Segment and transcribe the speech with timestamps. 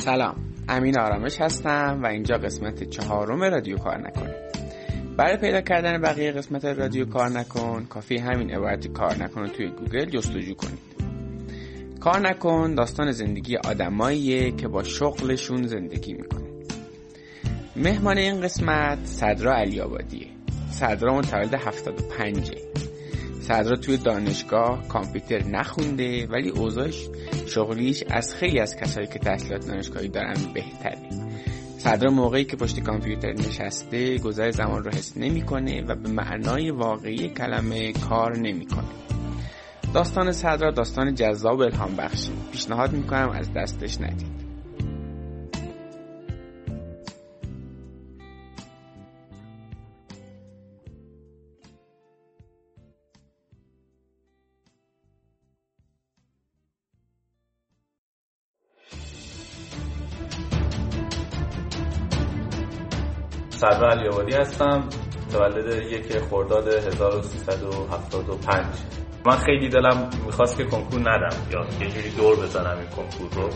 [0.00, 0.36] سلام.
[0.68, 4.26] امین آرامش هستم و اینجا قسمت چهارم رادیو کار نکن
[5.16, 10.04] برای پیدا کردن بقیه قسمت رادیو کار نکن کافی همین عبارت کار نکن توی گوگل
[10.04, 10.78] جستجو کنید.
[12.00, 16.50] کار نکن داستان زندگی آدماییه که با شغلشون زندگی می‌کنه.
[17.76, 20.26] مهمان این قسمت صدرا علی آبادیه
[20.70, 22.69] صدرا متولد 75
[23.50, 27.08] صدرا توی دانشگاه کامپیوتر نخونده ولی اوضاعش
[27.46, 30.98] شغلیش از خیلی از کسایی که تحصیلات دانشگاهی دارن بهتره.
[31.78, 37.28] صدرا موقعی که پشت کامپیوتر نشسته گذر زمان رو حس نمی‌کنه و به معنای واقعی
[37.28, 38.88] کلمه کار نمی‌کنه.
[39.94, 42.32] داستان صدرا داستان جذاب الهام بخشی.
[42.52, 44.39] پیشنهاد می‌کنم از دستش ندید.
[63.70, 64.88] صدر علی آبادی هستم
[65.26, 68.66] متولد یک خرداد 1375
[69.26, 71.36] من خیلی دلم می‌خواست که کنکور ندم.
[71.50, 73.48] یا یه جوری دور بزنم این کنکور رو.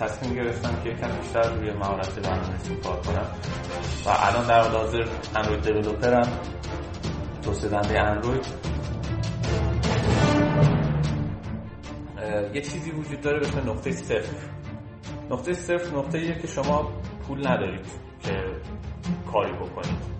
[0.00, 3.26] تصمیم گرفتم که یکم بیشتر روی مهارت برنامه‌نویسی کار کنم.
[4.06, 5.04] و الان در حال حاضر
[5.36, 6.28] اندروید دیولپرم
[7.42, 8.46] توسعه دهنده اندروید
[12.54, 14.36] یه چیزی وجود داره به اسم نقطه صفر.
[15.30, 16.92] نقطه صفر نقطه که شما
[17.26, 17.86] پول ندارید
[18.20, 18.32] که
[19.32, 20.12] کاری بکنید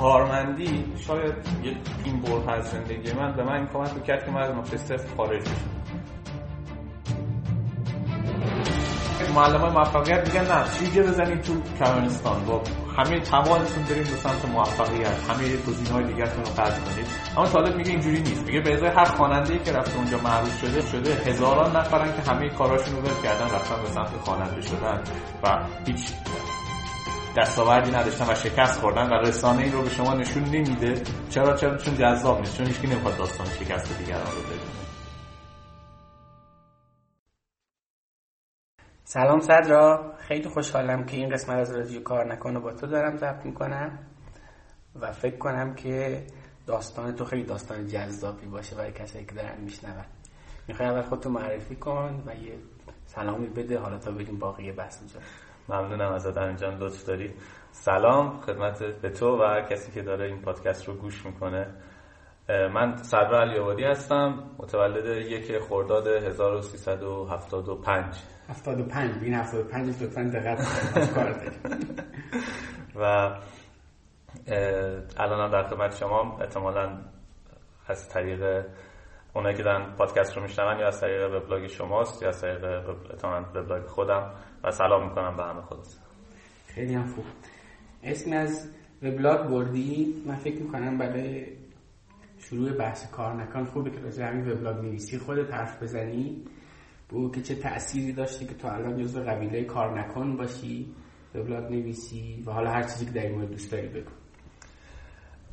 [0.00, 4.40] کارمندی شاید یک این برد از زندگی من به من این کمک کرد که من
[4.40, 5.84] از نقطه صفر خارج بشم.
[9.34, 12.62] معلم های موفقیت میگن نه چیگه بزنید تو کمرنستان با
[12.96, 17.06] همه توانتون بریم به سمت موفقیت همه گزینه های دیگرتون رو قطع کنید.
[17.36, 18.46] اما طالب میگه اینجوری نیست.
[18.46, 22.48] میگه به ازای هر خواننده که رفته اونجا معروف شده شده هزاران نفرن که همه
[22.48, 25.02] کاراشون رو ول کردن رفتن به سمت خواننده شدن
[25.42, 26.12] و هیچ
[27.36, 31.02] دستاوردی نداشتن و شکست خوردن و رسانه این رو به شما نشون نمیده.
[31.30, 32.56] چرا؟ چرا؟ چون جذاب نیست.
[32.56, 34.84] چون هیچکی نمی‌خواد داستان شکست دیگران رو بدونه
[39.04, 40.14] سلام صدرا.
[40.18, 43.98] خیلی خوشحالم که این قسمت از رادیو کار نکنه با تو دارم ضبط می‌کنم
[45.00, 46.26] و فکر کنم که
[46.66, 50.04] داستان تو خیلی داستان جذابی باشه برای کسایی که دارن میشنون.
[50.68, 52.58] می‌خوای اول خودتو معرفی کن و یه
[53.06, 53.78] سلامی بده.
[53.78, 55.18] حالا تا بریم باقی بحث اونجا
[55.68, 57.34] ممنونم ازت انجام لطف داری
[57.70, 61.66] سلام خدمت به تو و کسی که داره این پادکست رو گوش می‌کنه.
[62.48, 68.16] من صدر علی آبادی هستم متولد یک خرداد 1375
[68.48, 71.34] 75 این 75 لطفا دقت کار
[73.00, 73.30] و
[75.16, 76.98] الانم در خدمت شما احتمالا
[77.86, 78.64] از طریق
[79.34, 82.88] اونایی که دارن پادکست رو میشنون یا از طریق وبلاگ شماست یا از طریق
[83.56, 84.30] وبلاگ خودم
[84.64, 85.86] و سلام می‌کنم به همه خودت
[86.66, 87.24] خیلی هم خوب.
[88.02, 88.70] اسم از
[89.02, 91.46] وبلاگ بردی؟ من فکر می‌کنم برای
[92.38, 95.18] شروع بحث کار نکن خوبه که راجع همین وبلاگ نویسی.
[95.18, 96.44] خودت حرف بزنی.
[97.08, 100.94] بو که چه تأثیری داشته که تو الان جزو قبیله کار نکن باشی
[101.34, 104.10] وبلاگ نویسی و حالا هر چیزی که در این مورد دوست داری بگو.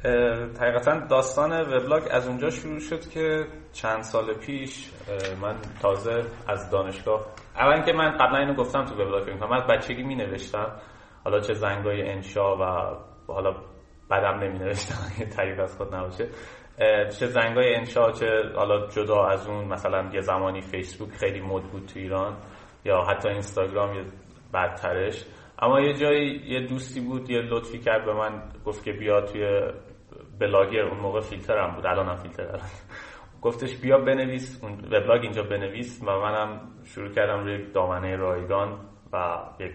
[0.03, 4.91] حقیقتا داستان وبلاگ از اونجا شروع شد که چند سال پیش
[5.41, 7.25] من تازه از دانشگاه
[7.56, 10.72] اول که من قبلا اینو گفتم تو وبلاگ فکر من از بچگی می نوشتم
[11.23, 12.95] حالا چه زنگای انشا و
[13.28, 13.56] حالا
[14.11, 14.95] بدم نمی نوشتم
[15.35, 16.28] تعریف از خود نباشه.
[17.19, 18.25] چه زنگای انشا چه
[18.56, 22.38] حالا جدا از اون مثلا یه زمانی فیسبوک خیلی مد بود تو ایران
[22.85, 24.06] یا حتی اینستاگرام یه
[24.53, 25.25] بدترش.
[25.59, 29.61] اما یه جایی یه دوستی بود یه لطفی کرد به من گفت که بیا توی
[30.41, 31.85] بلاگر اون موقع فیلتر هم بود.
[31.85, 32.69] الان هم فیلتره
[33.41, 38.79] گفتش بیا بنویس اون وبلاگ اینجا بنویس و منم شروع کردم روی دامنه رایگان
[39.13, 39.72] و یک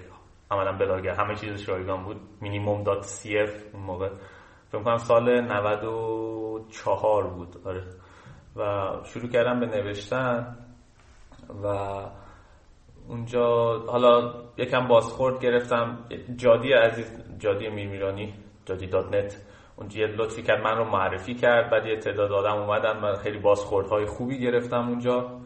[0.51, 2.21] عملا بلاگر همه چیزش رایگان بود.
[2.41, 4.09] Minimum dot cf اون موقع.
[4.69, 7.57] فکر کنم سال 94 بود.
[7.65, 7.83] آره.
[8.57, 10.57] و شروع کردم به نوشتن
[11.63, 11.67] و
[13.09, 15.99] اونجا حالا یکم بازخورد گرفتم.
[16.37, 18.35] جادی عزیز جادی میرمیرانی
[18.65, 19.46] جادی dot net
[19.77, 21.71] اونجا یه لطفی کرد من رو معرفی کرد.
[21.71, 25.41] بعد یه تعداد آدم اومدن و خیلی بازخوردهای خوبی گرفتم اونجا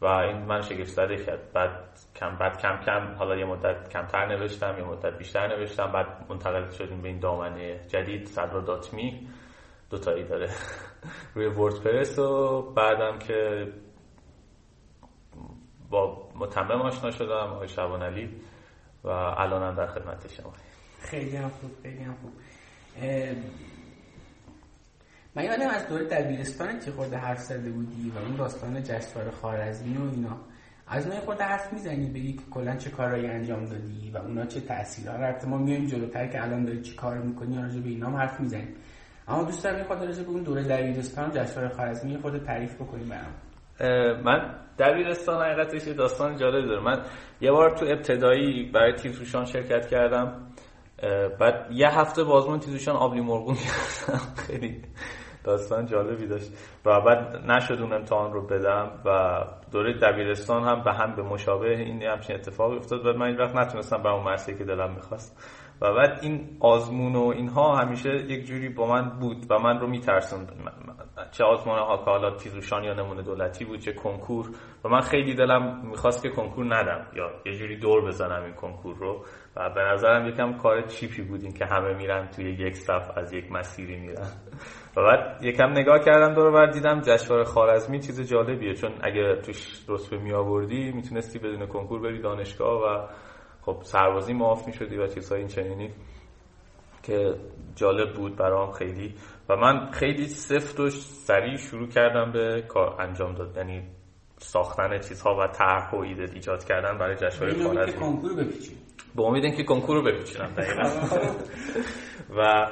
[0.00, 1.52] و این من شگفت زده کرد.
[1.52, 5.92] بعد کم بعد کم کم حالا یه مدت کمتر نوشتم یه مدت بیشتر نوشتم.
[5.92, 9.28] بعد منتقل شدیم به این دامنه جدید صدرا dot me.
[9.90, 10.50] دو تایی داره
[11.34, 13.68] روی وردپرس و بعدم که
[15.90, 18.40] با متمم آشنا شدم آقای شبان علی
[19.04, 20.52] و الانم در خدمت شما.
[21.00, 22.32] خیلی هم خوب خیلی هم خوب.
[25.36, 29.96] من یادم از دوره دبیرستان که خورده حرف زده بودی و اون داستان جشنواره خارزمی
[29.96, 30.36] و اینا.
[30.86, 35.14] از اون خود حرف می‌زنی بگی کلا چه کارهایی انجام دادی و اونا چه تاثیرها
[35.14, 38.74] البته ما میایم جلوتر که الان داری چی کار می‌کنی راجع به اینا حرف می‌زنیم.
[39.28, 44.22] اما دوست دارم خود راجع به اون دوره دبیرستان جشنواره خوارزمی خود تعریف بکنیم برام.
[44.22, 46.82] من دبیرستان حقیقتش داستان جالب داره.
[46.82, 47.02] من
[47.40, 50.46] یه بار تو ابتدایی برای تیزوشان شرکت کردم.
[51.40, 53.56] بعد یه هفته بازمون تیزوشان آبلی مرغون
[54.46, 54.82] خیلی
[55.46, 56.52] داستان جالبی داشت
[56.84, 59.40] و بعد نشد اون امتحان رو بدم و
[59.72, 63.56] دوره دبیرستان هم به هم به مشابه این همچین اتفاقی افتاد و من این وقت
[63.56, 65.42] نتونستم به اون مرسی که دلم می‌خواست.
[65.80, 69.86] و بعد این آزمون و اینها همیشه یک جوری با من بود و من رو
[69.86, 70.52] میترسوند.
[71.30, 74.46] چه که حالا تیزوشان یا نمونه دولتی بود چه کنکور.
[74.84, 77.06] و من خیلی دلم می‌خواست که کنکور ندم.
[77.16, 79.24] یا یه جوری دور بزنم این کنکور رو.
[79.56, 83.32] و به نظرم یکم کار چیپی بود این که همه میرن توی یک صف از
[83.32, 84.26] یک مسیری میرن.
[84.96, 88.74] و بعد یکم نگاه کردم دور بر دیدم جشنواره خارزمی چیز جالبیه.
[88.74, 93.06] چون اگه توش رتبه می آوردی می‌تونستی بدون کنکور بری دانشگاه و
[93.62, 95.90] خب سربازی معاف می‌شدی و چیزهای این چنینی.
[97.06, 97.34] که
[97.76, 99.14] جالب بود برام خیلی.
[99.48, 103.56] و من خیلی سفت و سریع شروع کردم به کار انجام داد.
[103.56, 103.82] یعنی
[104.38, 108.34] ساختن چیزها و طرح و ایده ایجاد کردن برای جشنواره خوارزمی کنکور
[109.16, 110.50] به امید اینکه کنکور رو بپیچونم
[112.38, 112.66] و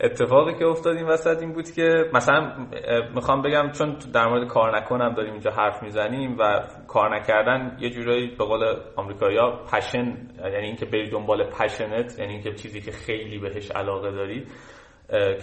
[0.00, 2.66] اتفاقی که افتاد این وسط این بود که مثلا
[3.14, 7.90] می‌خوام بگم چون در مورد کار نکنم داریم اینجا حرف می‌زنیم و کار نکردن یه
[7.90, 13.38] جورایی به قول آمریکایی‌ها پشن یعنی اینکه بری دنبال پشنت یعنی اینکه چیزی که خیلی
[13.38, 14.46] بهش علاقه داری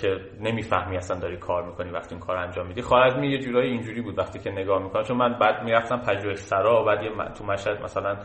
[0.02, 2.82] که نمی‌فهمی اصلا داری کار می‌کنی وقتی این کار انجام میدی.
[2.82, 5.04] خارزمی یه جورایی اینجوری بود وقتی که نگاه می‌کنم.
[5.04, 8.18] چون من بعد می‌رفتم پژوهشسرا و بعد یه تو مشهد مثلا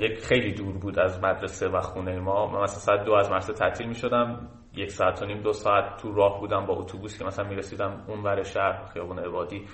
[0.00, 2.46] یک خیلی دور بود از مدرسه و خونه ما.
[2.46, 5.96] من مثلا ساعت دو از مدرسه تعطیل می شدم یک ساعت و نیم دو ساعت
[5.96, 9.66] تو راه بودم با اتوبوس که مثلا می رسیدم اون ور شهر خیابون عبادی.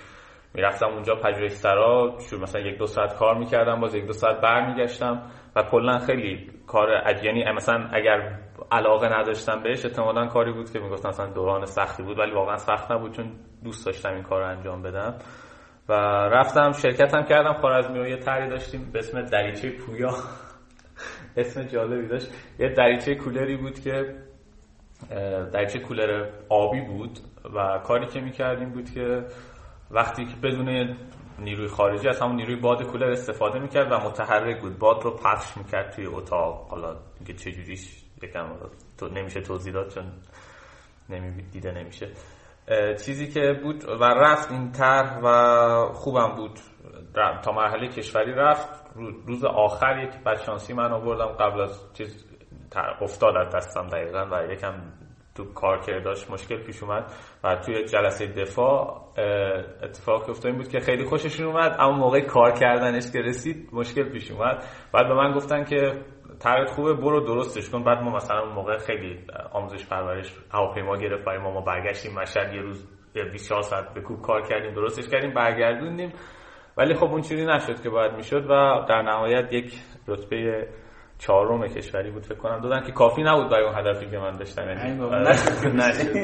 [0.53, 5.21] می‌رفتم اونجا پژوهشسرا شروع مثلا یک دو ساعت کار می‌کردم باز یک دو ساعت برمیگشتم.
[5.55, 6.89] و کلا خیلی کار
[7.23, 8.39] یعنی مثلا اگر
[8.71, 12.91] علاقه نداشتم بهش احتمالا کاری بود که می‌گفتن مثلا دوران سختی بود ولی واقعا سخت
[12.91, 13.31] نبود چون
[13.63, 15.15] دوست داشتم این کار رو انجام بدم.
[15.89, 15.93] و
[16.31, 20.13] رفتم شرکتم کردم خارزمی رو یه تری داشتیم به اسم دریچه پویا.
[21.37, 22.31] اسم جالبی داشت.
[22.59, 24.15] یه دریچه کولری بود که
[25.53, 27.19] دریچه کولر آبی بود
[27.55, 29.25] و کاری که می‌کردیم بود که
[29.91, 30.97] وقتی که بدون
[31.41, 34.79] نیروی خارجی از همون نیروی باد کولر استفاده می‌کرد و متحرک بود.
[34.79, 36.67] باد رو پخش می‌کرد توی اتاق.
[36.69, 38.45] حالا اینکه چجوریش یکم
[38.97, 40.03] تو نمیشه توضیح داد چون
[41.09, 42.09] نمی دیده نمیشه.
[43.05, 46.59] چیزی که بود و رفت این طرح و خوبم بود.
[47.43, 48.69] تا مرحله کشوری رفت.
[49.27, 51.25] روز آخر یک بدشانسی من آوردم.
[51.25, 52.25] قبل از چیز
[53.01, 54.73] افتاد از دستم دقیقا و یکم
[55.35, 57.11] تو کار که داشت مشکل پیش اومد
[57.43, 59.05] و توی جلسه دفاع
[59.83, 64.31] اتفاق افتاد بود که خیلی خوششون اومد اما موقع کار کردنش که رسید مشکل پیش
[64.31, 64.63] اومد.
[64.93, 65.93] بعد به من گفتن که
[66.39, 67.83] طرحت خوبه برو درستش کن.
[67.83, 69.19] بعد ما مثلا اون موقع خیلی
[69.51, 74.21] آموزش پرورش هواپیما گرفت برای ما ما برگشتیم مشهد یه روز 24 ساعت به کوب
[74.21, 76.13] کار کردیم درستش کردیم برگردوندیم.
[76.77, 79.73] ولی خب اون چیزی نشد که باید می‌شد و در نهایت یک
[80.07, 80.67] رتبه
[81.19, 82.61] چهارم کشوری بود فکر کنم.
[82.61, 84.69] دادن که کافی نبود برای اون هدفی که من داشتم.
[84.69, 84.99] یعنی
[85.75, 86.15] نشد.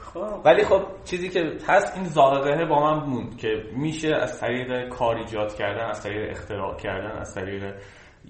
[0.00, 0.40] خب.
[0.44, 5.16] ولی خب چیزی که هست این ذائقه با من موند که میشه از طریق کار
[5.16, 7.74] ایجاد کردن از طریق اختراع کردن از طریق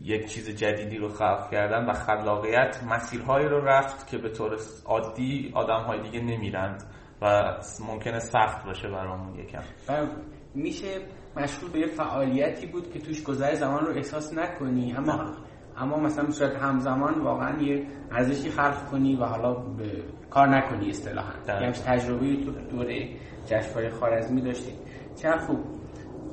[0.03, 5.53] یک چیز جدیدی رو خلق کردن و خلاقیت مسیرهایی رو رفت که به طور عادی
[5.55, 6.83] آدم های دیگه نمیرند
[7.23, 7.55] و
[7.89, 9.63] ممکنه سخت باشه برامون یکم.
[10.55, 11.01] میشه
[11.37, 14.95] مشغول به یه فعالیتی بود که توش گذر زمان رو احساس نکنی.
[14.97, 15.25] اما
[15.79, 21.33] اما مثلا صورت همزمان واقعا یه ارزشی خلق کنی و حالا به کار نکنی اصطلاحا.
[21.49, 23.09] یعنی تجربه تو دوره
[23.47, 24.73] جشنواره خارزمی داشتی.
[25.23, 25.59] چه خوب.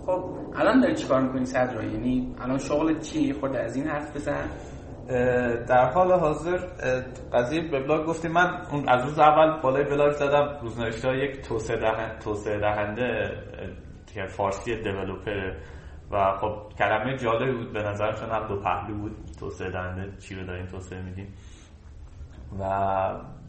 [0.05, 4.49] خب الان داری چیکار می‌کنی صدرا؟ یعنی الان شغل چی؟ خود از این حرف بزن.
[5.67, 6.57] در حال حاضر
[7.33, 10.57] قضیه وبلاگ گفتیم من اون از روز اول بالای بلاگ زدم.
[10.61, 13.31] روزنوشته یک توسعه دهنده
[14.13, 15.53] دهنده فارسی دیولپر
[16.11, 19.17] و خب کلمه جالبی بود به نظر چون هم دو پهلو بود.
[19.39, 21.33] توسعه دهنده چی رو داریم توسعه میدیم.
[22.59, 22.63] و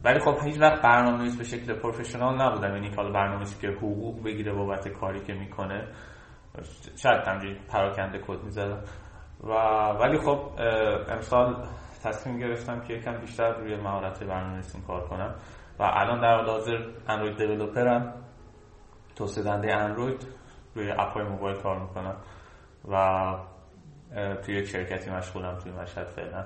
[0.03, 2.75] ولی خب هیچ وقت برنامه‌نویس به شکل پروفشنال نبودم.
[2.75, 5.87] یعنی حالا برنامه‌نویسی که حقوق بگیره بابت کاری که می‌کنه
[6.95, 8.79] شاید همجوری پراکنده کد می‌زدم.
[9.43, 9.53] و
[9.99, 10.39] ولی خب
[11.09, 11.67] امسال
[12.03, 15.35] تصمیم گرفتم که یکم بیشتر روی مهارت برنامه‌نویسی کار کنم.
[15.79, 18.13] و الان در حال حاضر اندروید دیولپرم
[19.15, 20.27] توسعه دهنده اندروید
[20.75, 22.15] روی اپای موبایل کار می‌کنم
[22.91, 23.35] و
[24.45, 26.45] توی یک شرکتی مشغولم توی مشهد فعلا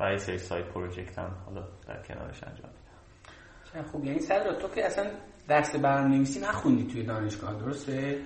[0.00, 3.88] و یه سری سایت پروژکت هم حالا در کنارش انجام میدم.
[3.92, 4.04] خوب.
[4.04, 5.10] یعنی صدر تو که اصلا
[5.48, 8.18] درس برنامه‌نویسی نخوندی توی دانشگاه درسته؟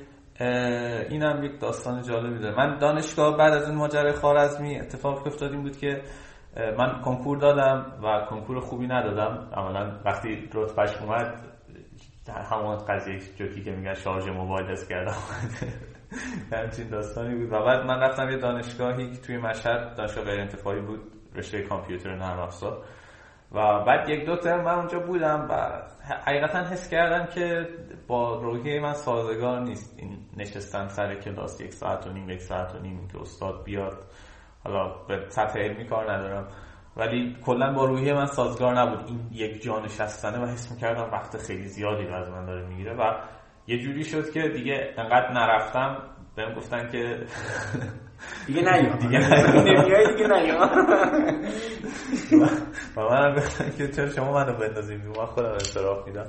[1.11, 2.57] اینم یک داستان جالبی داره.
[2.57, 6.03] من دانشگاه بعد از اون ماجرای خارزمی اتفاق افتاد این بود که
[6.79, 9.49] من کنکور دادم و کنکور خوبی ندادم.
[9.53, 11.50] اولا وقتی رتبهش اومد
[12.29, 15.15] همون قضیه جوکی که میگن شارژ موبایل دست کردم
[16.53, 17.53] همچین داستانی بود.
[17.53, 21.01] و بعد من رفتم یه دانشگاهی که توی مشهد دانشگاه غیر انتفاعی بود
[21.35, 22.85] رشته کامپیوتر نرم افزار
[23.53, 25.83] و بعد یک دو ترم من اونجا بودم و
[26.27, 27.69] حقیقتا حس کردم که
[28.07, 29.95] با روحیه من سازگار نیست.
[29.99, 34.05] این نشستن سر کلاس یک ساعت و نیم یک ساعت و نیم که استاد بیاد.
[34.65, 36.49] حالا به سطح علمی کار ندارم.
[36.97, 39.07] ولی کلا با روحیه من سازگار نبود.
[39.07, 42.95] این یک جا نشستنه و حس می‌کردم وقت خیلی زیادی رو از من داره می‌گیره
[42.95, 43.15] و
[43.67, 45.97] یه جوری شد که دیگه انقدر نرفتم.
[46.37, 47.19] بهم گفتن که
[48.47, 49.19] دیگه نیا دیگه
[49.65, 50.61] نیا دیگه نیا
[52.97, 56.27] و من گفتن که چرا شما منو بندازیم من خودم انصراف میدم.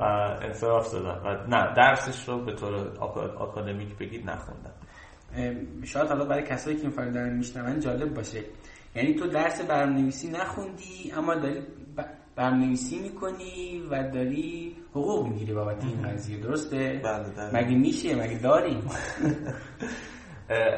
[0.00, 0.04] و
[0.42, 2.74] انصراف دادم و نه درسش رو به طور
[3.38, 4.72] آکادمیک بگید نخوندم.
[5.84, 8.40] شاید حالا برای کسایی که این فایل دارن میشنون جالب باشه.
[8.94, 11.62] یعنی تو درس برنامه‌نویسی نخوندی اما داری
[12.36, 18.78] برنامه‌نویسی می‌کنی و داری حقوق می‌گیری بابت این قضیه درسته؟ بله مگه میشه مگه داریم؟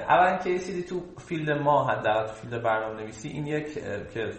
[0.09, 3.75] اولا که چیزی تو field ما حداقل field برنامه نویسی این یک
[4.14, 4.30] که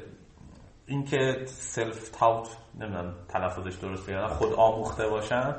[0.88, 5.56] این که سلف تاوت نمی‌دونم تلفظش درسته یا خود آموخته باشن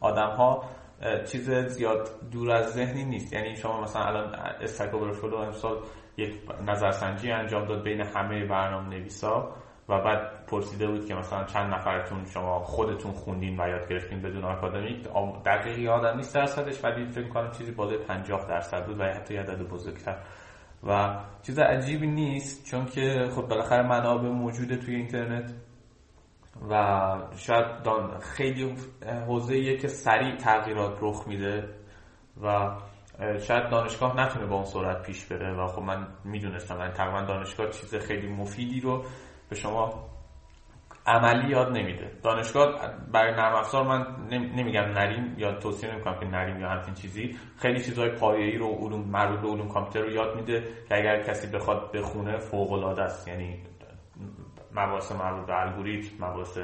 [0.00, 0.64] آدم ها
[1.24, 5.78] چیز زیاد دور از ذهنی نیست یعنی شما مثلا الان استک اوورفلو امسال
[6.16, 6.34] یک
[6.66, 9.52] نظرسنجی انجام داد بین همه برنامه نویسا
[9.88, 14.44] و بعد پرسیده بود که مثلا چند نفرتون شما خودتون خوندین و یاد گرفتین بدون
[14.44, 15.08] آکادمیک.
[15.44, 19.62] دقیقی یادم نیست درصدش ولی فکر کنم چیزی بالای 50 درصد بود و حتی عدد
[19.62, 20.16] بزرگتر.
[20.86, 25.54] و چیز عجیبی نیست چون که خب بالاخره منابع موجوده توی اینترنت
[26.70, 27.66] و شاید
[28.20, 28.76] خیلی
[29.26, 31.68] حوزه که سریع تغییرات رخ میده
[32.42, 32.70] و
[33.18, 37.70] شاید دانشگاه نتونه با اون سرعت پیش بره و خب من می‌دونستم من تقریبا دانشگاه
[37.70, 39.04] چیز خیلی مفیدی رو
[39.48, 40.08] به شما
[41.06, 42.10] عملی یاد نمیده.
[42.22, 42.80] دانشگاه
[43.12, 47.36] برای نرم افزار من نمیگم نریم یا توصیه نمی‌کنم که نریم یا همچین چیزی.
[47.58, 51.46] خیلی چیزهای پایه‌ای رو علوم مربوط به علوم کامپیوتر رو یاد میده که اگر کسی
[51.46, 53.28] بخواد بخونه فوق العاده است.
[53.28, 53.62] یعنی
[54.72, 56.58] مباحث مربوط به الگوریتم مباحث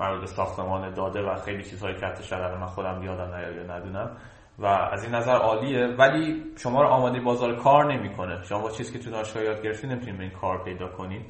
[0.00, 4.16] مربوط به ساختمان داده و خیلی چیزهای که حتی من خودم یادم نیاد یا ندونم.
[4.60, 5.86] و از این نظر عالیه.
[5.86, 8.42] ولی شما رو آماده بازار کار نمی‌کنه.
[8.42, 11.26] شما با چیزی که تو دانشگاه یاد گرفتین نمی‌تونید به این کار پیدا کنید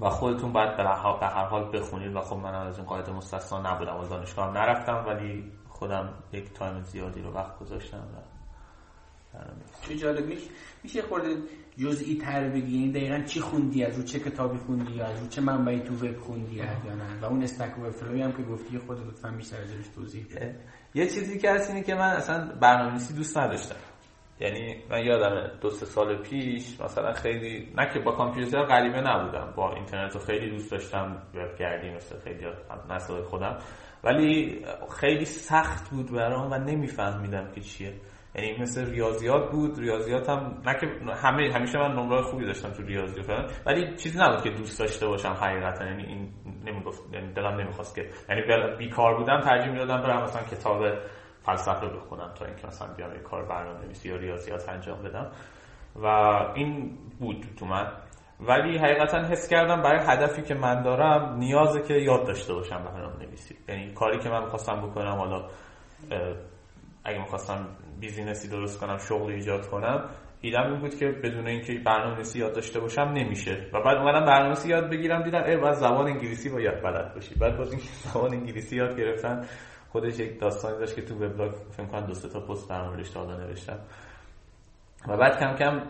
[0.00, 2.16] و خودتون باید به هر حال بخونید.
[2.16, 3.96] و خب من از این قاعده مستثنا نبودم.
[3.96, 8.32] و دانشگاه نرفتم ولی خودم یک تایم زیادی رو وقت گذاشتم و
[9.88, 10.24] چه جالب.
[10.82, 11.36] میشه خورده
[11.76, 15.40] جزئی تر بگی؟ یعنی دقیقا چی خوندی از رو چه کتابی خوندی؟ از رو چه
[15.40, 19.30] منبعی تو وب خوندی؟ یا نه و اون استک ورفلوی هم که گفتی خود لطفا
[19.30, 20.26] بیشتر ازش توضیح
[20.94, 23.76] یه چیزی که هست اینه که من اصلا برنامه‌نویسی دوست نداشتم.
[24.40, 29.52] یعنی من یادم دو سه سال پیش مثلا خیلی نه که با کامپیوتر غریبه نبودم
[29.56, 31.22] با اینترنت رو خیلی دوست داشتم
[31.58, 32.46] گردی مثل خیلی
[32.90, 33.58] نسل خودم.
[34.04, 34.64] ولی
[35.00, 37.92] خیلی سخت بود برام و نمیفهمیدم که چیه.
[38.34, 39.78] یعنی مثل ریاضیات بود.
[39.78, 44.18] ریاضیات هم نه که همه همیشه من نمره خوبی داشتم تو ریاضی فلان ولی چیزی
[44.18, 45.84] نبود که دوست داشته باشم حقیقتا.
[45.84, 46.28] یعنی این
[46.66, 50.82] نمی‌گفت یعنی دلم نمی‌خواست که یعنی بیکار بودم ترجیح می‌دادم برم مثلا کتاب
[51.42, 55.30] فلسفه بخونم تا اینکه مثلا بیام یه کار برنامه نویسی یا ریاضیات انجام بدم.
[55.96, 56.06] و
[56.54, 57.92] این بود تو من.
[58.40, 63.26] ولی حقیقتا حس کردم برای هدفی که من دارم نیازه که یاد داشته باشم برنامه
[63.26, 65.48] نویسی یعنی کاری که من می‌خواستم بکنم حالا
[67.04, 67.68] اگه می‌خواستم
[68.00, 70.08] business ی درست کنم شغل ایجاد کنم
[70.40, 73.66] ایدم این بود که بدون اینکه برنامه نویسی یاد داشته باشم نمیشه.
[73.72, 77.34] و بعد اومدم برنامه یاد بگیرم دیدم ای بعد زبان انگلیسی باید بلد باشی.
[77.34, 79.46] بعد باز این زبان انگلیسی یاد گرفتن
[79.88, 83.24] خودش یک داستانی داشت که تو وبلاگ فکر کنم دو تا پست در موردش تا
[83.24, 83.78] نوشتم.
[85.08, 85.82] و بعد کم کم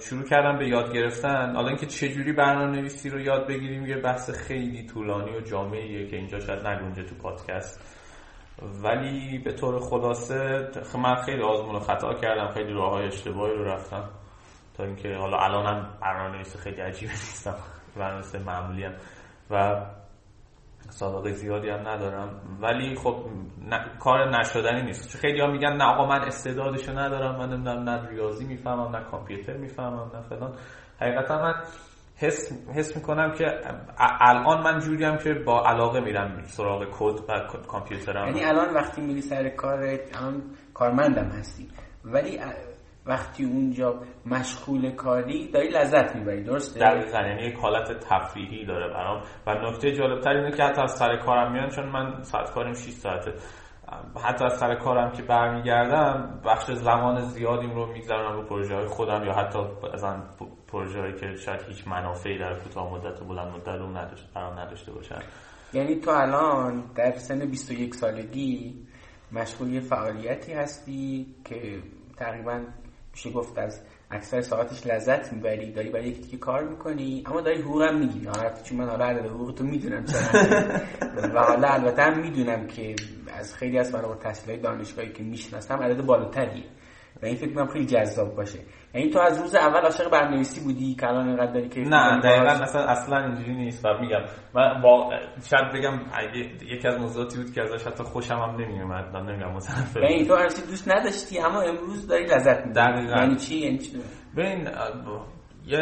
[0.00, 1.54] شروع کردم به یاد گرفتن.
[1.54, 6.06] حالا اینکه چه جوری برنامه نویسی رو یاد بگیریم یه بحث خیلی طولانی و جامعیه
[6.06, 7.91] که اینجا شاید نگنجه تو پادکست.
[8.82, 13.64] ولی به طور خلاصه من خیلی آزمون و خطا کردم خیلی راه های اشتباهی رو
[13.64, 14.08] رفتم
[14.76, 17.54] تا اینکه حالا الانم برنامه نویسی خیلی عجیبه نیستم
[17.96, 18.92] برنامه معمولی هم
[19.50, 19.86] و
[20.88, 22.40] سابقه زیادی هم ندارم.
[22.60, 23.16] ولی خب
[23.98, 25.16] کار نشدنی نیست.
[25.16, 29.56] خیلی ها میگن نه آقا من استعدادشو ندارم من نمی‌دونم نه ریاضی می‌فهمم نه کامپیوتر
[29.56, 30.54] می‌فهمم نه فلان.
[31.00, 31.54] حقیقتا من
[32.22, 33.44] حس, حس می‌کنم که
[34.20, 37.38] الان من جوریم که با علاقه میرم سراغ کد و
[37.68, 38.26] کامپیوترم.
[38.26, 39.78] یعنی الان وقتی میری سر کار
[40.14, 40.42] الان
[40.74, 41.68] کارمندم هستی.
[42.04, 42.40] ولی
[43.06, 49.22] وقتی اونجا مشغول کاری داری لذت می‌بری درسته؟ دقیقا یعنی یک حالت تفریحی داره برام.
[49.46, 52.90] و نکته جالبتر اینه که حتی از سر کارم میان چون من ساعت کاریم 6
[52.90, 53.32] ساعته.
[54.24, 59.24] حتی از سر کارم که برمیگردم بخش زمان زیادیم رو میگذرونم رو پروژه های خودم
[59.24, 59.58] یا حتی
[60.72, 64.58] پروژه هایی که شاید هیچ منافعی در کوتاه مدت و بلند مدت رو نداشت برام
[64.58, 65.22] نداشته باشن.
[65.72, 68.86] یعنی تو الان در سن 21 سالگی
[69.32, 71.78] مشغول یه فعالیتی هستی که
[72.16, 72.60] تقریبا
[73.12, 77.82] میشه گفت از اکثر ساعتش لذت می‌بری داری برای یکی کار می‌کنی اما داری حقوق
[77.82, 78.28] هم می‌گیری
[78.64, 80.04] چون من حالا عدد حقوق تو می‌دونم
[81.34, 82.96] و حالا البته هم می‌دونم که
[83.38, 86.64] از خیلی از فارغ التحصیلای دانشگاهی که می‌شناسم عدد بالاتریه.
[87.22, 88.58] و این فکر کنم خیلی جذاب باشه.
[88.94, 92.50] یعنی تو از روز اول عاشق برنامه‌نویسی بودی که الان اینقدر داری که نه دقیقاً
[92.50, 94.20] اصلا اصلا اینجوری نیست و میگم.
[94.54, 95.10] من با
[95.50, 96.00] شاید بگم
[96.62, 100.34] یکی از موضوعاتی بود که ازش حتی خوشم هم نمیومد من نمیگم متنفر یعنی تو
[100.36, 102.92] هرچی دوست نداشتی اما امروز داری لذت می‌بری.
[102.92, 103.20] دقیقاً.
[103.20, 104.02] یعنی چی؟ یعنی چی؟
[104.36, 104.68] ببین
[105.66, 105.78] یه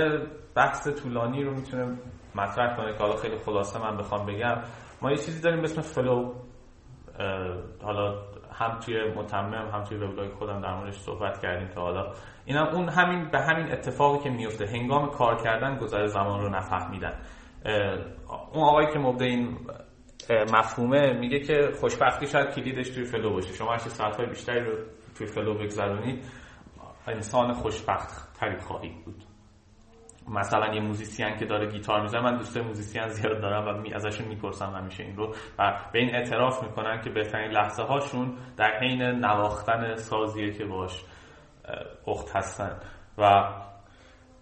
[0.54, 1.98] بحث طولانی رو می‌تونه
[2.34, 4.62] مطرح کنه که حالا خیلی خلاصه من بخوام بگم.
[5.02, 6.34] ما یه چیزی داریم به اسم فلو
[7.82, 8.14] حالا
[8.60, 12.12] هم توی متمم هم توی وبلاگ خودم در موردش صحبت کردیم تا حالا.
[12.44, 14.66] اینا اون همین به همین اتفاقی که میفته.
[14.66, 17.12] هنگام کار کردن گذر زمان رو نفهمیدن.
[18.52, 19.56] اون آقایی که مبدع این
[20.30, 23.52] مفهومه میگه که خوشبختی شاید کلیدش توی flow باشه.
[23.52, 24.76] شما هرچی ساعتهای بیشتری رو
[25.18, 26.24] توی flow بگذرونید
[27.06, 29.29] انسان خوشبخت تری خواهید بود.
[30.28, 34.28] مثلا یه musician که داره گیتار می‌زنه من دوست musician زیاد دارم و می ازشون
[34.28, 39.02] می‌پرسم همیشه این رو و به این اعتراف می‌کنن که بهترین لحظه هاشون در حین
[39.02, 41.04] نواختن سازیه که باش
[42.06, 42.76] اخت هستن.
[43.18, 43.44] و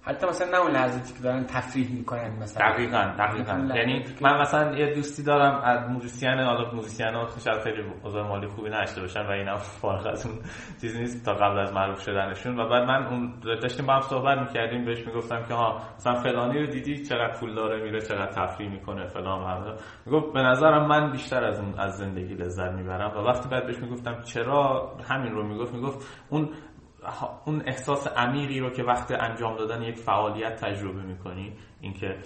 [0.08, 2.72] حتی مثلا نه اون لحظاتی که دارن تفریح می‌کنن مثلا.
[2.72, 3.74] دقیقا دقیقا.
[3.76, 8.46] یعنی من مثلا یه دوستی دارم از musician حالا musician ها شاید خیلی اوضاع مالی
[8.46, 10.38] خوبی نداشته باشن و اینا فارغ از اون
[10.80, 12.60] چیزی نیست تا قبل از معروف شدنشون.
[12.60, 16.58] و بعد من اون داشتیم با هم صحبت می‌کردیم بهش می‌گفتم که ها مثلا فلانی
[16.58, 19.74] رو دیدی؟ چقدر پول داره میره چقدر تفریح می‌کنه فلان هم
[20.06, 23.10] می‌گفت به نظرم من بیشتر از اون از زندگی لذت می‌برم.
[23.16, 25.74] و وقتی بعد بهش می‌گفتم چرا؟ همین رو می‌گفت.
[25.74, 26.48] می‌گفت اون
[27.44, 31.56] اون احساس عمیقی رو که وقت انجام دادن یک فعالیت تجربه می‌کنی.
[31.80, 32.16] اینکه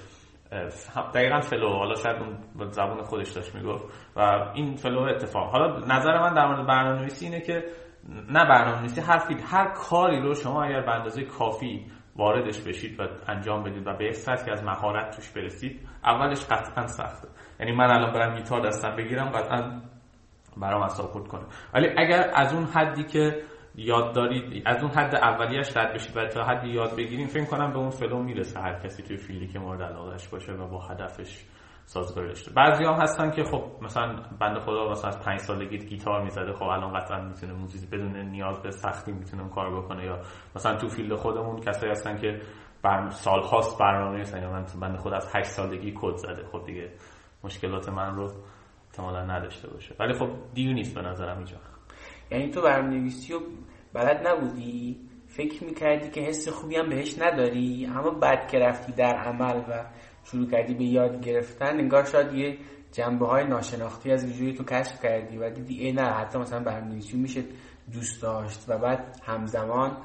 [1.14, 3.84] دقیقا flow حالا شاید اون زبون خودش داشت می‌گفت.
[4.16, 4.20] و
[4.54, 5.50] این flow اتفاق.
[5.50, 7.64] حالا نظر من در مورد برنامه‌نویسی اینه که
[8.08, 13.02] نه برنامه‌نویسی هر field هر کاری رو شما اگر به اندازه کافی واردش بشید و
[13.28, 17.28] انجام بدید و به یک سطحی از مهارت توش برسید اولش قطعا سخته.
[17.60, 19.80] یعنی من الان برم گیتار دستم بگیرم قطعا
[20.56, 21.42] برام support کنه.
[21.74, 23.42] ولی اگر از اون حدی که
[23.74, 24.62] یاد دارید.
[24.66, 27.90] از اون حد اولیش رد بشید و تا حدی یاد بگیریم فکر کنم به اون
[27.90, 31.44] flow می‌رسه هر کسی توی field ی که مورد علاقهش باشه و با هدفش
[31.84, 32.52] سازگاری داشته.
[32.52, 36.62] بعضی هم هستن که خب مثلا بنده خدا مثلا از پنج سالگی گیتار می‌زده خب
[36.62, 40.04] الان قطعا می‌تونه موزیک بدون نیاز به سختی می‌تونه کار بکنه.
[40.04, 40.18] یا
[40.56, 42.40] مثلا تو field خودمون کسایی هستن که
[42.82, 46.46] بر سال خاص برنامه نیستن یا من بنده خدا از 8 سالگی کد زده.
[46.52, 46.90] خب دیگه
[47.44, 48.30] مشکلات من رو
[48.86, 49.94] احتمالا نداشته باشه.
[50.00, 51.56] ولی خب دیو نیست به نظرم اینجا.
[52.32, 53.40] یعنی تو برنامه‌نویسی رو
[53.92, 59.14] بلد نبودی؟ فکر می‌کردی که حس خوبی هم بهش نداری؟ اما بعد که رفتی در
[59.14, 59.84] عمل و
[60.24, 62.58] شروع کردی به یاد گرفتن انگار شاید یه
[62.92, 67.16] جنبه های ناشناختی از وجودی تو کشف کردی و دیدی ای نه حتی مثلا برنامه‌نویسی
[67.16, 67.44] میشه
[67.92, 69.96] دوست داشت و بعد همزمان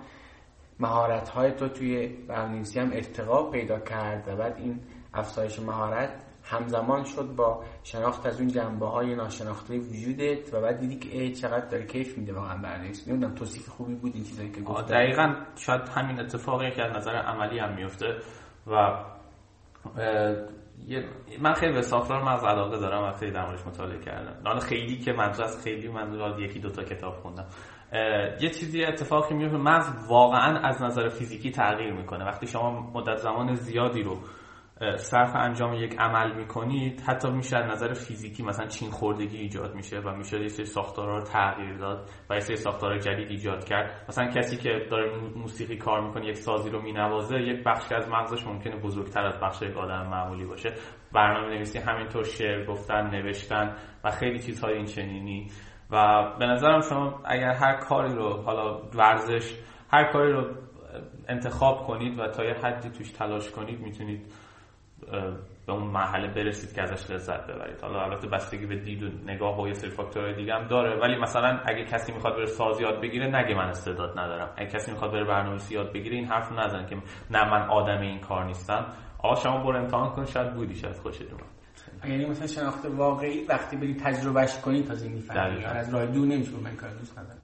[0.79, 4.79] مهارت های تو توی برنامه‌نویسی هم ارتقا پیدا کرد و بعد این
[5.13, 10.99] افزایش مهارت همزمان شد با شناخت از اون جنبه های ناشناخته وجودت و بعد دیدی
[10.99, 14.61] که ای چقدر داره کیف میده واقعا برنامه‌نویسی نمی‌دونم توصیف خوبی بود این چیزایی که
[14.61, 18.15] گفت دقیقا شاید همین اتفاقی که از نظر عملی هم میفته
[18.67, 19.03] و
[21.41, 24.41] من خیلی به ساختار مغز علاقه دارم و خیلی در مطالعه کردم.
[24.45, 27.45] حالا خیلی که منظور از خیلی منظور یکی دوتا کتاب خوندم.
[28.41, 32.25] یه چیزی اتفاقی میفته مغز واقعا از نظر فیزیکی تغییر می‌کنه.
[32.25, 34.17] وقتی شما مدت زمان زیادی رو
[34.97, 39.99] صرف انجام یک عمل می‌کنید حتی میشه از نظر فیزیکی مثلا چین خوردگی ایجاد میشه
[39.99, 44.05] و میشه یه سری ساختارها رو تغییر داد و یه سری ساختار جدید ایجاد کرد.
[44.09, 48.47] مثلا کسی که داره موسیقی کار می‌کنه یک سازی رو مینوازه یک بخشی از مغزش
[48.47, 50.73] ممکنه بزرگتر از بخش یک آدم معمولی باشه.
[51.13, 55.47] برنامه نویسی همینطور شعر گفتن نوشتن و خیلی چیزهای این چنینی
[55.91, 59.53] و به نظرم شما اگر هر کاری رو حالا ورزش
[59.91, 60.55] هر کاری رو
[61.27, 64.33] انتخاب کنید و تا یه حدی توش تلاش کنید می‌تونید
[65.67, 67.81] به اون مرحله برسید که ازش لذت ببرید.
[67.81, 71.15] حالا البته بستگی به دید و نگاه و یه سری فاکتورهای دیگه هم داره ولی
[71.15, 74.49] مثلا اگه کسی می‌خواد بره ساز یاد بگیره نگه من استعداد ندارم.
[74.57, 76.95] اگه کسی می‌خواد بره برنامه‌نویسی یاد بگیره این حرف نزن که
[77.31, 78.85] نه من آدم این کار نیستم.
[79.19, 82.11] آقا شما برو امتحان کن شاید بودی شاید خوشت اومد.
[82.11, 86.75] یعنی مثلا شناخت واقعی وقتی بری تجربهش کنی تازه می‌فهمی از راه دور نمیشه من
[86.75, 87.41] کار دوست ندارم.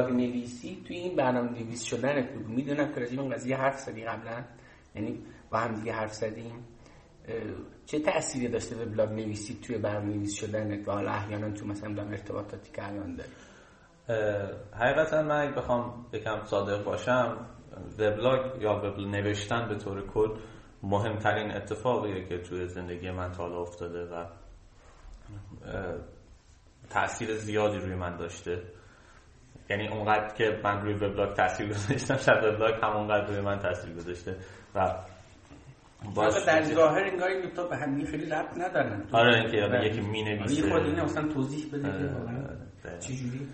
[0.00, 4.44] وبلاگ نویسی توی این برنامه نویس شدن بگو می‌دونم که راجع قضیه حرف زدی قبلا.
[4.94, 6.64] یعنی با هم دیگه حرف زدیم.
[7.86, 12.72] چه تأثیری داشته وبلاگ نویسی توی برنامه نویس شدن و حالا احیانا تو مثلا ارتباطاتی
[12.72, 13.30] که الان داری؟
[14.72, 17.46] حقیقتا من اگه بخوام یکم صادق باشم
[17.98, 20.38] وبلاگ یا وبل نوشتن به طور کل
[20.82, 24.26] مهمترین اتفاقیه که توی زندگی من تا افتاده و
[26.90, 28.62] تاثیر زیادی روی من داشته.
[29.70, 34.36] یعنی اونقدر که من روی وبلاگ تاثیر گذاشتم شاید وبلاگ همونقدر روی من تاثیر گذاشته
[34.74, 34.94] و
[36.14, 39.04] باز در ظاهر انگار این تو به هم خیلی ربط ندارن.
[39.12, 40.70] آره اینکه یکی می‌نویسه.
[40.70, 41.88] خود اینو مثلا توضیح بده
[43.08, 43.48] که جوری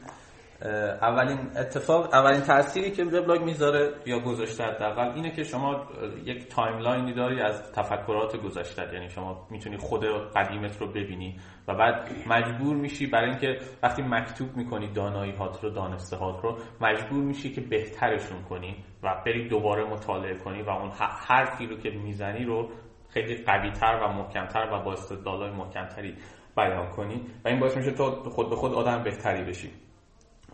[0.62, 5.86] اولین اتفاق اولین تأثیری که وبلاگ می‌ذاره یا گذاشته حداقل اینه که شما
[6.24, 10.04] یک timeline ی داری از تفکرات گذشته یعنی شما می‌تونی خود
[10.36, 11.36] قدیمت رو ببینی
[11.68, 16.58] و بعد مجبور میشی برای اینکه وقتی مکتوب می‌کنی دانایی هات رو دانسته هات رو
[16.80, 20.90] مجبور میشی که بهترشون کنی و بری دوباره مطالعه کنی و اون
[21.28, 22.70] حرفی رو که می‌زنی رو
[23.08, 26.16] خیلی قویتر و محکمتر و با استدلالای محکمتری
[26.56, 29.85] بیان کنی و این باعث میشه تو خود به خود آدم بهتری بشی.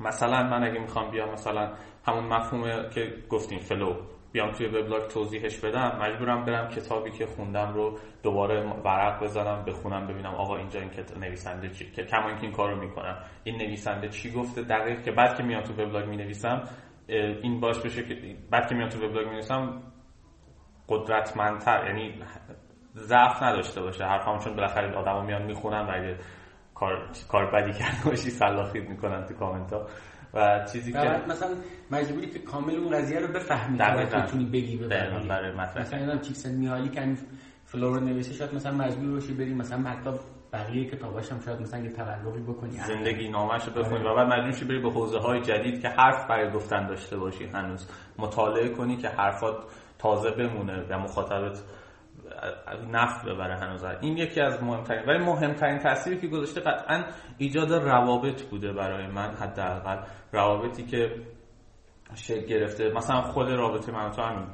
[0.05, 1.73] مثلا من اگه می‌خوام بیام مثلا
[2.07, 3.95] همون مفهومه که گفتیم فلو
[4.33, 10.07] بیام توی وبلاگ توضیحش بدم مجبورم برم کتابی که خوندم رو دوباره ورق بزنم بخونم
[10.07, 13.17] ببینم آقا اینجا این نویسنده چی که کما که این کارو می‌کنم.
[13.45, 16.63] این نویسنده چی گفته؟ دقیق که بعد که میام تو وبلاگ می‌نویسم
[17.43, 19.83] این باش بشه که بعد که میام تو وبلاگ می‌نویسم
[20.89, 22.23] قدرتمندتر یعنی
[22.97, 24.05] ضعف نداشته باشه.
[24.05, 26.17] حرفام چون بالاخره آدما میان می‌خونن و اگه
[26.83, 29.87] کار کار بدی کرده باشی سلاخید می‌کنن تو کامنت ها
[30.35, 31.49] و چیزی که مثلا
[31.91, 36.55] مجبوری که کامل اون قضیه رو بفهمی تا بتونی بگی ببری برای مثلا اینا چیکسن
[36.55, 37.15] میالی که
[37.65, 40.15] فلور نویسه شاید مثلا مجبور باشی بری مثلا مطلب
[40.53, 42.71] بقیه کتاباش هم شاید مثلا یه تبلغی بکنی.
[42.71, 44.05] زندگی نامش رو بخونی.
[44.05, 47.45] و بعد مجبور شی بری به حوزه های جدید که حرف برای گفتن داشته باشی
[47.45, 47.89] هنوز.
[48.19, 49.57] مطالعه کنی که حرفات
[49.99, 51.63] تازه بمونه و مخاطبت
[52.91, 53.85] نفت ببره هنوز.
[53.85, 57.05] این یکی از مهمترین ولی مهمترین تأثیری که گذاشته قطعا
[57.39, 59.99] ایجاد روابط بوده برای من حداقل.
[60.33, 61.17] روابطی که
[62.15, 62.93] شکل گرفته.
[62.97, 64.47] مثلا خود رابطه من تو هم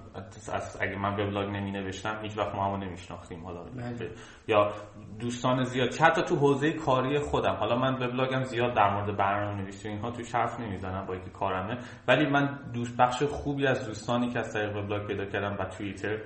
[0.80, 3.44] اگه من وبلاگ نمی نوشتم هیچ وقت ما همو نمیشناختیم.
[3.44, 4.10] حالا بله.
[4.48, 4.72] یا
[5.20, 5.94] دوستان زیاد.
[5.94, 7.54] حتی تو حوزه کاری خودم.
[7.54, 11.78] حالا من وبلاگم زیاد در مورد برنامه نویسی اینها تو حرف نمی‌زنم با اینکه کارمه.
[12.08, 16.18] ولی من دوست بخش خوبی از دوستانی که از طریق وبلاگ پیدا کردم و توییتر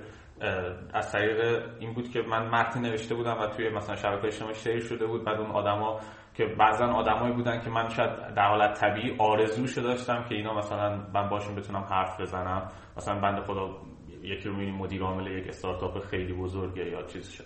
[0.93, 4.79] از طریق این بود که من متن نوشته بودم و توی مثلا شبکه اجتماعی شیر
[4.79, 5.25] شده بود.
[5.25, 5.99] بعد اون آدما
[6.33, 11.07] که بعضا آدمایی بودن که من شاید در حالت طبیعی آرزوشو داشتم که اینا مثلا
[11.13, 12.67] من باشون بتونم حرف بزنم.
[12.97, 13.69] مثلا بنده خدا
[14.23, 17.41] یکی رو می‌بینیم مدیر عامل یک استارتاپ خیلی بزرگه یا چیز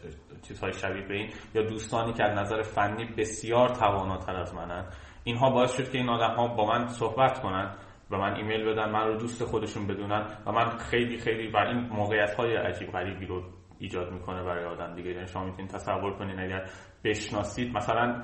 [0.47, 4.85] چیزهای شبیه به این یا دوستانی که از نظر فنی بسیار تواناتر از منن.
[5.23, 7.75] اینها باعث شد که این آدم ها با من صحبت کنن.
[8.11, 11.79] و من ایمیل بدن من رو دوست خودشون بدونن و من خیلی خیلی و این
[11.79, 13.43] موقعیت های عجیب غریبی رو
[13.79, 15.09] ایجاد می‌کنه برای آدم دیگه.
[15.11, 16.65] یعنی شما می‌تونید تصور کنین اگر
[17.03, 17.73] بشناسید.
[17.77, 18.21] مثلا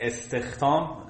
[0.00, 1.06] استخدام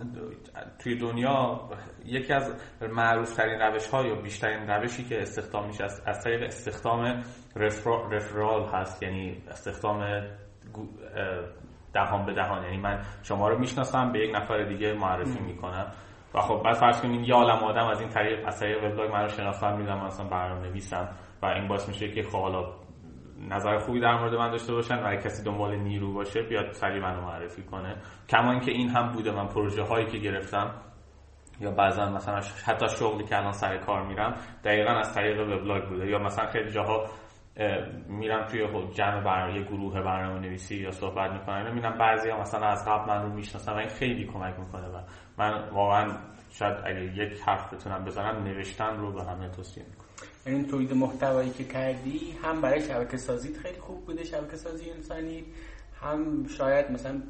[0.79, 1.61] توی دنیا
[2.05, 2.55] یکی از
[2.93, 7.23] معروف ترین روش ها یا بیشترین روشی که استخدام میشه از طریق استخدام
[7.57, 9.03] رفرال هست.
[9.03, 10.23] یعنی استخدام
[11.95, 12.65] دهان به دهان.
[12.65, 15.93] یعنی من شما رو می‌شناسم به یک نفر دیگه معرفی می‌کنم.
[16.35, 19.23] و خب بعد فرض کنید یه عالم آدم از این طریق از طریق وبلاگ من
[19.23, 21.09] رو شناختن می‌دونم مثلا برنامه نویسم
[21.43, 22.65] و این باعث میشه که خب حالا
[23.49, 27.03] نظر خوبی در مورد من داشته باشن و اگه کسی دنبال نیرو باشه بیاد سریع
[27.03, 27.97] منو معرفی کنه.
[28.29, 30.71] کما اینکه این هم بوده من پروژه هایی که گرفتم
[31.61, 36.07] یا بعضا مثلا حتی شغلی که الان سر کار میرم دقیقا از طریق وبلاگ بوده
[36.07, 37.07] یا مثلا خیلی جاها
[38.09, 42.85] میرم توی جمع برنامه گروه برنامه نویسی یا صحبت می‌کنم می‌بینم بعضی ها مثلا از
[42.89, 45.01] قبل من رو می‌شناسن و این خیلی کمک می‌کنه و
[45.39, 46.17] من واقعا
[46.51, 50.07] شاید اگه یک حرف بتونم بزنم نوشتن رو به همه توصیه می‌کنم.
[50.47, 55.45] این تولید محتوایی که کردی هم برای شبکه سازیت خیلی خوب بوده شبکه سازی انسانی
[56.01, 57.23] هم شاید مثلا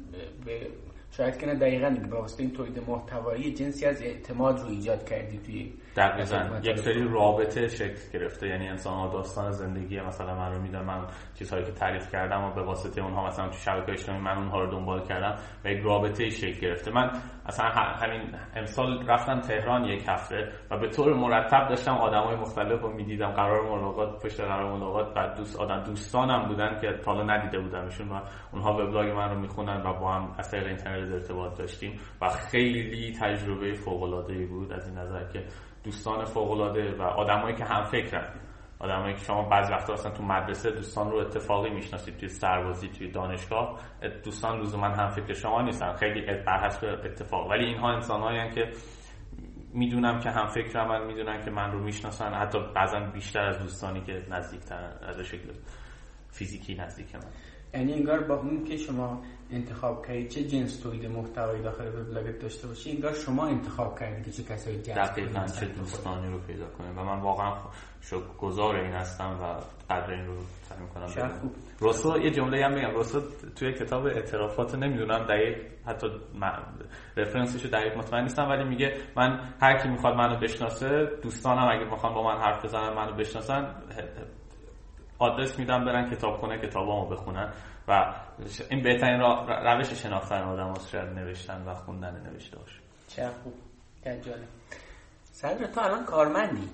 [0.45, 0.67] به
[1.11, 5.37] شاید که نه دقیقا به واسطه این تولید محتوایی جنسی از اعتماد رو ایجاد کردی
[5.37, 8.47] توی دقیقا یک سری رابطه شکل گرفته.
[8.47, 12.53] یعنی انسان ها داستان زندگی مثلا من رو میدن من چیزهایی که تعریف کردم و
[12.53, 16.29] به واسطه اونها مثلا تو شبکه اجتماعی من اونها رو دنبال کردم و یک رابطه
[16.29, 16.91] شکل گرفته.
[16.91, 17.11] من
[17.45, 18.21] اصلا همین
[18.55, 23.31] امسال رفتم تهران یک هفته و به طور مرتب داشتم آدمای مختلف رو می‌دیدم.
[23.31, 28.09] قرار ملاقات پشت قرار ملاقات و دوست آدم دوستانم بودن که تا حالا ندیده بودمشون
[28.09, 28.21] و
[28.53, 33.13] اونها وبلاگ من رو می‌خونن و با هم از طریق اینترنت ارتباط داشتیم و خیلی
[33.21, 35.43] تجربه فوق العاده ای بود از این نظر که
[35.83, 38.33] دوستان فوق العاده و آدمایی که هم فکرن.
[38.79, 43.11] آدمایی که شما بعض وقتا اصلا تو مدرسه دوستان رو اتفاقی می‌شناسید توی سربازی توی
[43.11, 43.79] دانشگاه.
[44.23, 45.93] دوستان لزوما هم فکر شما نیستن.
[45.93, 47.49] خیلی بر حسب اتفاق.
[47.49, 48.71] ولی اینها انسانهایی که
[49.73, 52.33] می‌دونم که هم فکر من می‌دونن که من رو می‌شناسن.
[52.33, 55.49] حتی بعضا بیشتر از دوستانی که نزدیکتر از شکل
[56.29, 57.21] فیزیکی نزدیک من.
[57.73, 62.67] یعنی انگار با اون که شما انتخاب کردید چه جنس تولید محتوایی داخل وبلاگت داشته
[62.67, 66.97] باشی انگار شما انتخاب کردید که چه کسایی جذب دقیقاً چه دوستانی رو پیدا کنید
[66.97, 67.55] و من واقعا
[68.01, 69.45] شکر گذار این هستم و
[69.93, 70.37] قدر این رو
[70.69, 71.41] سعی می‌کنم
[71.79, 73.21] روسو یه جمله هم بگم روسو
[73.55, 76.07] توی کتاب اعترافات نمی‌دونم دقیق حتی
[77.17, 82.13] رفرنسش دقیق مطمئن نیستم ولی میگه من هر کی می‌خواد منو بشناسه دوستانم اگه می‌خوان
[82.13, 83.75] با من حرف بزنن منو بشناسن
[85.21, 87.53] آدرس میدم برن کتابخونه کتابامو بخونن.
[87.87, 88.13] و
[88.69, 89.21] این بهترین
[89.65, 92.79] روش شناختن آدم هست شاید نوشتن و خوندن نوشته باشه.
[93.07, 93.53] چه خوب.
[94.03, 94.47] جالب.
[95.31, 96.69] صدرا تو الان کارمندی.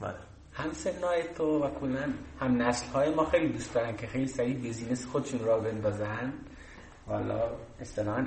[0.00, 0.14] بله.
[0.52, 4.54] هم سنای تو و کنن هم نسل های ما خیلی دوست دارن که خیلی سریع
[4.54, 6.32] business خودشون را بندازن.
[7.06, 7.40] والا
[7.80, 8.26] اصطلاحا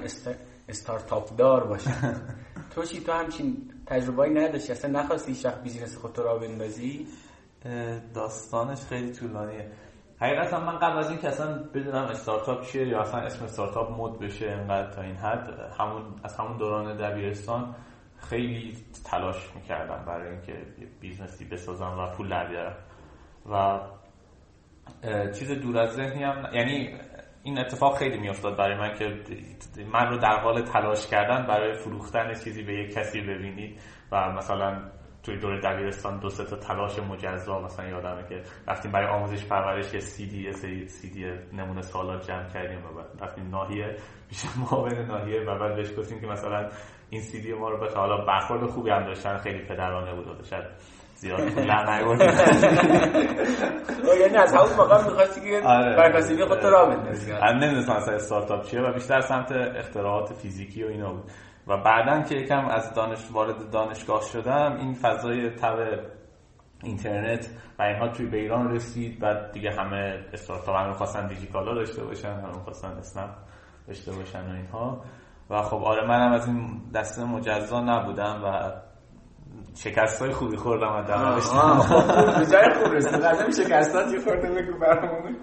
[0.70, 2.22] استارتاپ دار باشن.
[2.76, 7.08] تو چی؟ تو همچین تجربه نداشتی؟ اصلا نخواستی شخص business خود را بندازی؟
[8.14, 9.72] داستانش خیلی طولانیه.
[10.20, 14.20] حقیقتا من قبل از این که اصلا بدونم استارتاپ چیه یا اصلا اسم استارتاپ مد
[14.20, 17.76] بشه انقدر تا این حد همون از همون دوران دبیرستان
[18.18, 20.54] خیلی تلاش می‌کردم برای اینکه
[21.00, 22.76] business ی بسازم و پول در بیارم.
[23.52, 23.80] و
[25.40, 27.00] چیز دور از ذهنی هم یعنی
[27.44, 29.24] این اتفاق خیلی میافتاد برای من که
[29.92, 33.80] من رو در حال تلاش کردن برای فروختن چیزی به یک کسی ببینید
[34.12, 34.82] و مثلا
[35.28, 39.94] توی دوره دبیرستان دو سه تا تلاش مجزا مثلا یادمه که رفتیم برای آموزش پرورش
[39.94, 43.96] یه سی دی سری سی دی نمونه سوالات جمع کردیم و بعد رفتیم ناحیه
[44.30, 46.70] پیش معاون ناحیه و بعد بهش گفتیم که مثلا
[47.10, 48.08] این سی دی ما رو بخواه.
[48.08, 50.66] حالا برخورد خوبی هم داشتن خیلی پدرانه بود شاید
[51.16, 52.22] زیاد پول نگرد
[54.22, 55.96] یعنی از همون موقع می‌خواستی که آره.
[55.96, 57.32] برکاسیبی خودت را بندازی.
[57.32, 61.32] من نمی‌دونستم اصلا استارتاپ چیه و بیشتر سمت اختراعات فیزیکی و اینا بود.
[61.68, 65.78] و بعدا که یکم از دانش وارد دانشگاه شدم این فضای تب
[66.84, 67.50] اینترنت
[67.80, 72.32] و اینها توی به ایران رسید و دیگه همه استارتاپ هم می‌خواستن دیجیکالا داشته باشن
[72.32, 73.30] هم می‌خواستن اسنپ
[73.88, 75.02] داشته باشن و اینها.
[75.50, 78.72] و خب آره منم از این دسته مجزا نبودم و
[79.76, 83.14] شکست های خوبی خوردم از دولش خب جای خوب رسید.
[83.14, 85.36] قدم شکستات خورده بگو برامون.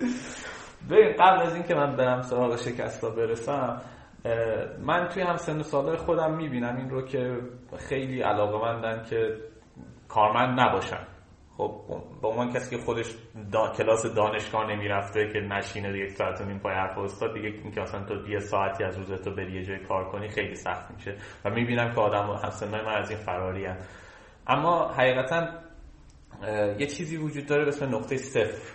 [1.19, 3.81] قبل از اینکه من برم سراغ شکست ها برسم
[4.79, 7.39] من توی هم سن ساله خودم می‌بینم این رو که
[7.77, 9.37] خیلی علاقه مندن که
[10.09, 11.07] کارمند نباشن.
[11.57, 11.81] خب
[12.23, 13.15] با عنوان کسی که خودش
[13.53, 17.81] دا کلاس دانشگاه نمی‌رفته که نشینه یک ساعت و نیم پای حرف استاد دیگه اینکه
[17.81, 21.17] اصلا تو یه ساعتی از روزت تو بری یه جای کار کنی خیلی سخت میشه.
[21.45, 23.77] و می‌بینم که آدم حسنای من از این فراری هم.
[24.47, 25.49] اما حقیقتا
[26.79, 28.75] یه چیزی وجود داره به اسم نقطه صفر.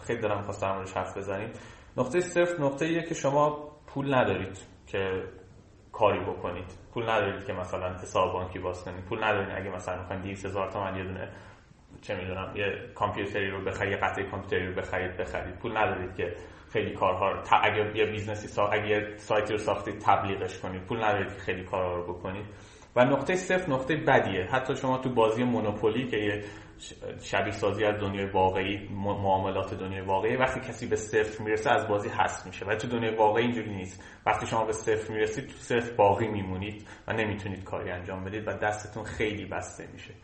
[0.00, 1.50] خیلی دارم خواستم روش حرف بزنیم.
[1.98, 5.22] نقطه صفر نقطه ایه که شما پول ندارید که
[5.92, 6.64] کاری بکنید.
[6.94, 9.04] پول ندارید که مثلا حساب بانکی باز کنید.
[9.04, 11.28] پول ندارید اگه مثلا می‌خواین 200 هزار تومن یه دونه
[12.02, 15.54] چه می‌دونم یه کامپیوتری رو بخرید یه قطعه کامپیوتری رو بخرید بخرید.
[15.58, 16.36] پول ندارید که
[16.72, 18.68] خیلی کارها اگه یه business ی سا...
[18.68, 20.82] اگه سایتی رو ساختید تبلیغش کنید.
[20.82, 22.46] پول ندارید که خیلی کارها رو بکنید.
[22.96, 24.44] و نقطه صفر نقطه بدیه.
[24.44, 26.44] حتی شما تو بازی مونوپولی که یه
[27.22, 32.08] شبیه سازی از دنیای واقعی معاملات دنیای واقعی وقتی کسی به صفر می‌رسه از بازی
[32.08, 32.66] هست میشه.
[32.66, 34.04] و تو دنیای واقعی اینجوری نیست.
[34.26, 38.52] وقتی شما به صفر می‌رسید تو صفر باقی میمونید و نمی‌تونید کاری انجام بدید و
[38.52, 40.14] دستتون خیلی بسته میشه.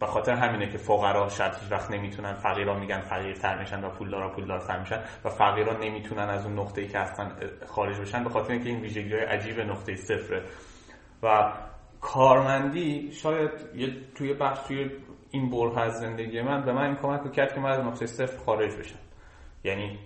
[0.00, 4.78] به خاطر همینه که فقرا هیچ وقت نمی‌تونن فقیرا میگن فقیرتر میشن و پولدارا پولدارتر
[4.78, 7.36] میشن و فقیرا نمی‌تونن از اون نقطه‌ای که هستن
[7.66, 10.42] خارج بشن به خاطر اینکه این ویژگی های عجیب نقطه صفره.
[11.22, 11.52] و
[12.00, 14.90] کارمندی شاید یه توی بخش توی
[15.30, 18.36] این برهه از زندگی من به من این کمک کرد که من از نقطه صفر
[18.44, 18.98] خارج بشم.
[19.64, 19.98] یعنی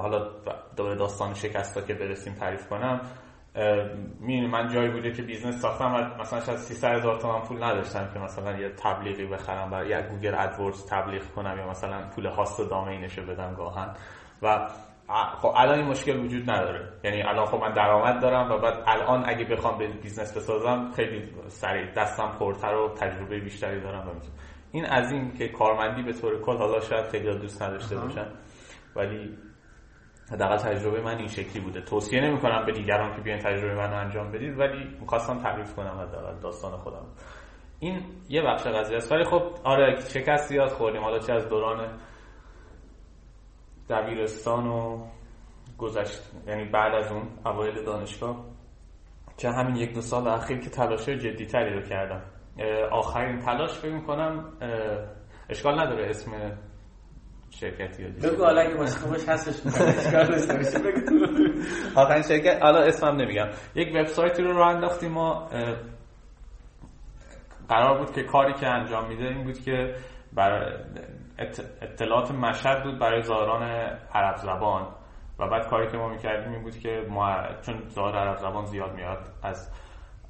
[0.00, 0.28] حالا
[0.76, 3.00] دوباره داستان شکست که برسیم تعریف کنم.
[4.20, 8.18] می‌دونی من جایی بوده که business ساختم مثلا شاید 300 هزار تومن پول نداشتم که
[8.18, 12.64] مثلا یه تبلیغی بخرم برای یا گوگل AdWords تبلیغ کنم یا مثلا پول host و
[12.64, 13.94] domain شو بدم گاهن.
[14.42, 14.68] و
[15.12, 16.92] خب الان این مشکل وجود نداره.
[17.04, 21.32] یعنی الان خب من درآمد دارم و بعد الان اگه بخوام یه business بسازم خیلی
[21.46, 24.10] سریع دستم پرتر و تجربه بیشتری دارم و
[24.72, 28.26] این از این که کارمندی به طور کل حالا شاید خیلی دوست نداشته باشن
[28.96, 29.38] ولی
[30.32, 31.80] حداقل تجربه من این شکلی بوده.
[31.80, 36.00] توصیه نمی کنم به دیگران که بیان تجربه منو انجام بدید ولی می‌خواستم تعریف کنم
[36.00, 37.06] حداقل داستان خودم.
[37.78, 39.12] این یه بخش قضیه است.
[39.12, 41.02] ولی خب آره شکست زیاد خوردیم.
[41.02, 41.98] حالا چه از دوران
[43.92, 45.06] دبیرستان و
[45.78, 48.44] گذشت یعنی بعد از اون اوایل دانشگاه.
[49.36, 52.22] چه همین یک دو سال اخیر که تلاش جدی تری رو کردم.
[52.90, 54.52] آخرین تلاش فکر کنم
[55.48, 56.32] اشکال نداره اسم
[57.50, 59.66] شرکتی بگو حالا اگه خوبش هستش.
[61.96, 63.48] آخرین شرکت حالا اسمم نمیگم.
[63.74, 65.48] یک وبسایتی رو راه انداختیم ما
[67.68, 69.94] قرار بود که کاری که انجام میده این بود که
[70.34, 70.74] برای
[71.82, 73.62] اطلاعات مشهد بود برای زائران
[74.14, 74.88] عرب زبان.
[75.38, 78.94] و بعد کاری که ما می‌کردیم این بود که ما چون زائر عرب زبان زیاد
[78.94, 79.70] میاد از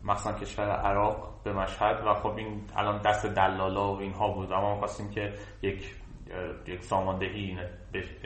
[0.05, 4.53] مثلا کشور عراق به مشهد و خب این الان دست دلالا و اینها بود.
[4.53, 5.95] اما ما خواستیم که یک
[6.67, 7.59] یک ساماندهی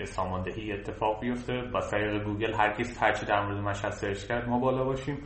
[0.04, 1.62] ساماندهی اتفاق بیفته.
[1.62, 5.18] با طریق گوگل هر کس هرچی در مورد مشهد search کرد ما بالا باشیم.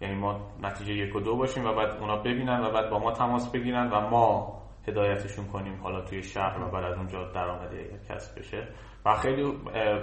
[0.00, 3.12] یعنی ما نتیجه یک و دو باشیم و بعد اونا ببینن و بعد با ما
[3.12, 4.59] تماس بگیرن و ما
[4.90, 8.68] هدایتشون کنیم حالا توی شهر و بعد از اونجا درآمده کسب بشه.
[9.06, 9.42] و خیلی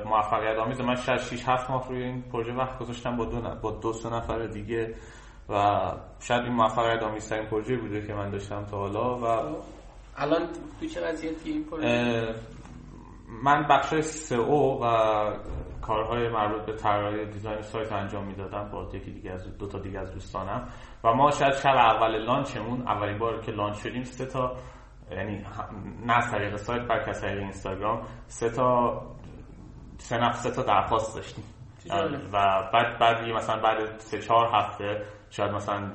[0.05, 3.93] موفقیت آمیز من 6 7 ماه روی این پروژه وقت گذاشتم با دو با دو
[3.93, 4.95] سه نفر دیگه
[5.49, 5.81] و
[6.19, 9.23] شاید این موفقیت آمیزترین پروژه بوده که من داشتم تا حالا و
[10.17, 10.47] الان
[10.79, 12.35] تو چه وضعیتی این پروژه؟
[13.43, 14.87] من بخش سئو و
[15.81, 19.99] کارهای مربوط به طراحی دیزاین سایت انجام می‌دادم با یکی دیگه از دو تا دیگه
[19.99, 20.67] از دوستانم.
[21.03, 24.55] و ما شاید شب اول launch مون اولین بار که launch شدیم سه تا
[25.11, 25.45] یعنی
[26.05, 28.01] نه از طریق سایت بلکه از طریق اینستاگرام.
[28.27, 29.01] سه تا
[29.97, 31.43] سه سه تا درخواست داشتیم.
[32.33, 35.91] و بعد بعد مثلا بعد سه چهار هفته شاید مثلا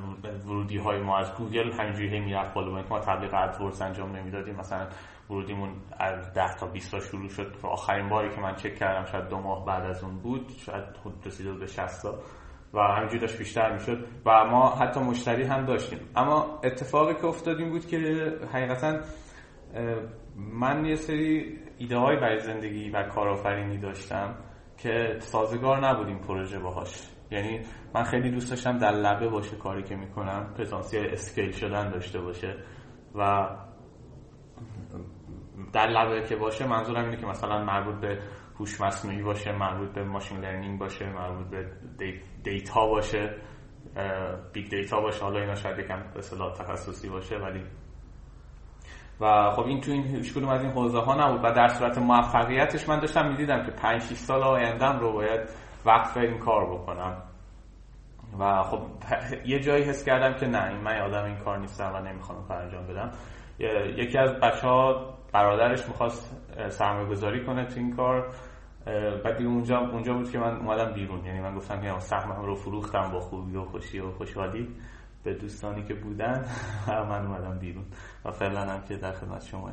[0.47, 2.83] ورودی های ما از گوگل همینجوری می‌رفت بالا.
[2.91, 4.57] ما تبلیغ AdWords انجام نمی‌دادیم.
[4.57, 4.87] مثلا
[5.31, 7.57] ورودیمون از 10 تا 20 تا شروع شد.
[7.63, 10.53] آخرین باری که من چک کردم شاید دو ماه بعد از اون بود.
[10.59, 10.85] شاید
[11.27, 12.15] رسیده به 60 تا.
[12.75, 15.99] و همینجوری داشت بیشتر می‌شد و ما حتی مشتری هم داشتیم.
[16.17, 17.99] اما اتفاقی که افتاد این بود که
[18.53, 19.01] حقیقتا
[20.37, 24.35] من یه سری ایده های برای زندگی و کارآفرینی داشتم
[24.77, 27.09] که سازگار نبودیم پروژه باهاش.
[27.31, 27.61] یعنی
[27.95, 32.57] من خیلی دوست داشتم در لبه باشه کاری که می‌کنم پتانسیل اسکیل شدن داشته باشه
[33.15, 33.49] و
[35.73, 38.19] در لبه که باشه منظورم اینه که مثلا مربوط به
[38.63, 41.47] هوش مصنوعی باشه مربوط به machine learning باشه مربوط
[41.99, 43.37] به data باشه
[44.53, 47.63] big data باشه حالا اینا شاید یکم اصطلاح تخصصی باشه ولی
[49.21, 51.45] و خب این تو این هیچ کدوم از این حوزه ها نبود.
[51.45, 55.41] و در صورت موفقیتش من داشتم می‌دیدم که 5 6 سال آیندهم رو باید
[55.85, 57.23] وقف این کار بکنم.
[58.39, 58.81] و خب
[59.53, 62.57] یه جایی حس کردم که نه این من آدم این کار نیستم و نمی‌خوام کار
[62.57, 63.11] انجام بدم.
[63.97, 66.37] یکی از بچه ها برادرش می‌خواست
[66.69, 68.35] سرمایه گذاری کنه تو این کار.
[68.85, 71.25] بعد دیگه اونجا اونجا بود که من اومدم بیرون.
[71.25, 74.69] یعنی من گفتم که سهمم رو فروختم با خوبی و خوشی و خوشحالی
[75.25, 76.45] به دوستانی که بودن.
[77.11, 77.85] من اومدم بیرون.
[78.25, 79.73] و فعلا هم که در خدمت شما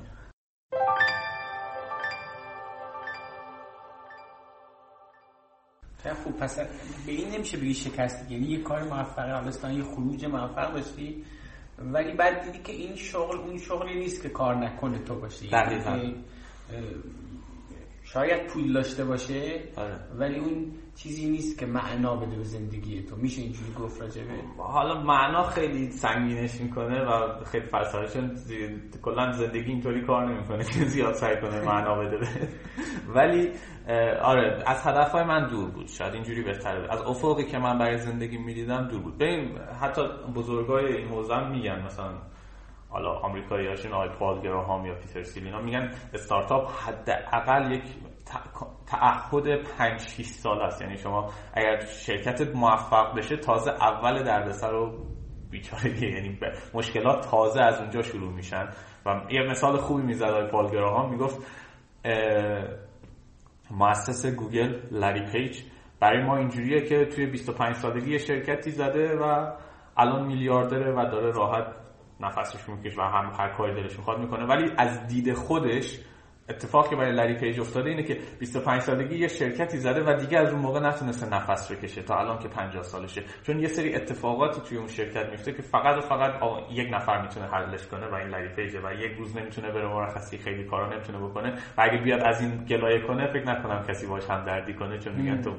[6.24, 6.38] خوب.
[6.38, 6.60] پس
[7.06, 8.32] به این نمیشه بگی شکست.
[8.32, 9.34] یعنی یه کار موفقه.
[9.34, 11.24] حالا یه خروج موفق باشی.
[11.80, 15.50] ولی بعد دیدی که این شغل اون شغلی نیست که کار نکنه تو باشی.
[15.50, 16.13] دقیقا.
[18.13, 20.00] شاید پول داشته باشه آره.
[20.19, 23.15] ولی اون چیزی نیست که معنا بده به زندگی تو.
[23.15, 28.36] میشه اینجوری گفت راجبه حالا معنا خیلی سنگینش می‌کنه و خیلی فلسفه چون
[29.02, 32.28] کلا زندگی اینطوری کار نمی‌کنه که زیاد سعی کنه معنا بده
[33.15, 33.52] ولی
[34.22, 35.88] آره از هدفهای من دور بود.
[35.88, 36.93] شاید اینجوری بهتره.
[36.93, 39.17] از افقی که من برای زندگی می‌دیدم دور بود.
[39.17, 40.02] ببین حتی
[40.36, 42.13] بزرگای این حوزه میگن مثلا
[42.89, 47.84] حالا آمریکایی هاشون آقای پال گراهام یا پیتر تیل اینا میگن استارتاپ حداقل یک
[48.88, 50.82] تعهد 5 6 سال است.
[50.82, 55.05] یعنی شما اگر شرکت موفق بشه تازه اول دردسر و
[55.51, 56.39] بیچارگیه یعنی
[56.73, 58.69] مشکلات تازه از اونجا شروع میشن.
[59.06, 61.47] و یه مثال خوبی می‌زد آقای پال گراهام می‌گفت
[63.71, 65.62] مؤسس گوگل لری پیج
[65.99, 69.52] برای ما اینجوریه که توی 25 سالگی شرکتی زده و
[69.97, 71.88] الان میلیاردره و داره راحت
[72.19, 74.45] نفسش می‌کشه و هم هر کاری دلش می‌خواد می‌کنه.
[74.45, 75.99] ولی از دید خودش
[76.49, 80.53] اتفاقی برای لری پیج افتاده اینه که 25 سالگی یه شرکتی زده و دیگه از
[80.53, 83.24] اون موقع نتونسته نفس بکشه تا الان که 50 سالشه.
[83.43, 86.34] چون یه سری اتفاقاتی توی اون شرکت میفته که فقط و فقط
[86.72, 90.38] یک نفر می‌تونه حلش کنه و این لری پیجه و یک روز نمی‌تونه بره مرخصی
[90.38, 91.53] خیلی کارا نمی‌تونه بکنه.
[91.78, 95.13] و اگه بیاد از این گلایه کنه فکر نکنم کسی باش هم دردی کنه چون
[95.15, 95.55] میگن تو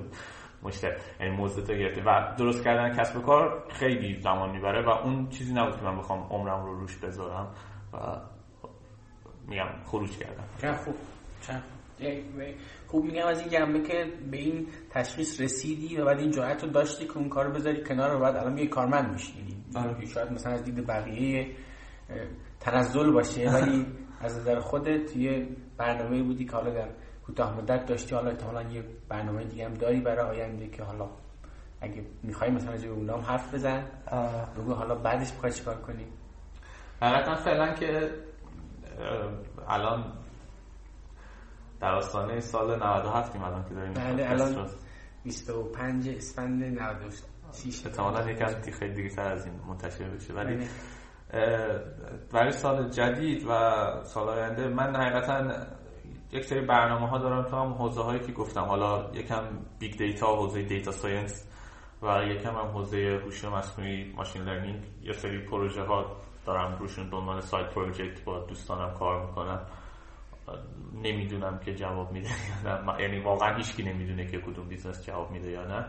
[0.62, 2.00] مشتری یعنی موزه تو گرفتی.
[2.00, 6.26] و درست کردن کسب کار خیلی زمان می‌بره و اون چیزی نبود که من بخوام
[6.30, 7.48] عمرم رو روش بذارم
[7.92, 7.96] و
[9.48, 10.44] میگم خروج کردم.
[10.60, 10.94] چه خوب.
[11.42, 11.62] چه
[12.86, 13.04] خوب.
[13.04, 17.06] میگم از این جنبه که به این تشخیص رسیدی و بعد این جرأت رو داشتی
[17.06, 19.32] که اون کار رو بذاری کنار و بعد الان یه کارمند میشی.
[19.38, 20.06] یعنی آره.
[20.06, 21.50] شاید مثلا از دید بقیه
[22.60, 23.86] تنزل باشه ولی
[24.20, 26.88] از نظر خودت یه برنامه بودی که حالا در
[27.30, 31.08] کوتاه مدت داشتی حالا احتمالاً یه برنامه دیگه هم داری برای آینده که حالا
[31.80, 33.84] اگه می‌خوای مثلا از اونام حرف بزن.
[34.58, 36.06] بگو حالا بعدش می‌خوای چیکار کنی؟
[37.02, 38.10] حقیقتا فعلا که
[39.68, 40.12] الان
[41.80, 44.66] در آستانه سال 97 ایم الان که داریم بله الان
[45.24, 50.34] 25 اسفند 96 احتمالاً یکم خیلی دیگه تر از این منتشر بشه.
[50.34, 50.68] ولی بله.
[52.32, 53.50] برای سال جدید و
[54.04, 55.66] سال آینده من حقیقتا
[56.32, 58.60] یک سری برنامه ها دارم تو هم حوزه هایی که گفتم.
[58.60, 59.44] حالا یکم
[59.78, 61.50] big data حوزه data science
[62.02, 66.16] و یکم هم حوزه هوش مصنوعی machine learning یه سری پروژه ها
[66.46, 69.66] دارم روشون به عنوان side project با دوستانم کار می‌کنم.
[70.94, 72.28] نمی‌دونم که جواب میده
[72.64, 73.02] یا نه.
[73.02, 75.86] یعنی واقعا هیچکی نمی‌دونه که کدوم business جواب میده یا نه.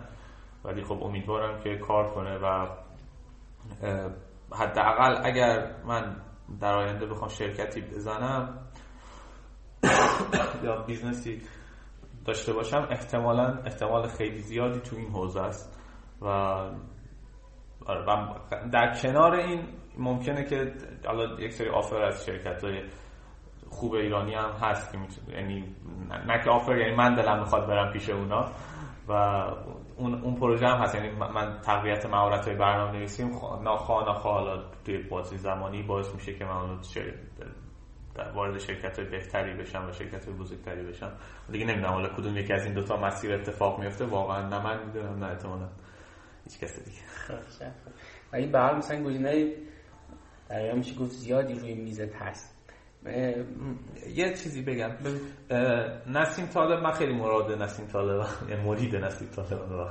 [0.63, 2.67] ولی خب امیدوارم که کار کنه و
[4.51, 6.15] حداقل اگر من
[6.59, 8.60] در آینده بخوام شرکتی بزنم
[10.63, 11.41] یا business ی
[12.25, 15.77] داشته باشم احتمالا احتمال خیلی زیادی تو این حوزه است.
[16.21, 16.27] و
[17.85, 18.05] آره،
[18.71, 19.63] در کنار این
[19.97, 20.73] ممکنه که
[21.05, 22.83] حالا یک سری offer از شرکت های
[23.69, 24.97] خوب ایرانی هم هست که
[25.31, 25.75] یعنی
[26.27, 28.45] نه که offer یعنی من دلم می‌خواد برم پیش اونا.
[29.07, 29.13] و
[29.97, 30.95] اون اون پروژه هم هست.
[30.95, 33.27] یعنی من تقویت مهارت های برنامه نویسیم
[33.63, 34.17] ناخواه.
[34.17, 36.79] حالا توی بازی زمانی باعث میشه که من
[38.35, 41.11] وارد شرکت های بهتری بشم و شرکت های بزرگتری بشم
[41.51, 45.23] دیگه نمی‌دونم حالا کدوم یکی از این دوتا مسیر اتفاق میفته واقعا نه من می‌دونم
[45.23, 45.69] نه احتمالا
[46.43, 47.01] هیچ کس دیگه.
[48.33, 49.53] و این به حال مثلا گزینه
[50.49, 52.57] در میشه گفت زیادی روی میزت هست
[54.15, 54.91] یه چیزی بگم.
[56.07, 59.89] نسیم طالب من خیلی مراد نسیم طالب یعنی مرید نسیم طالب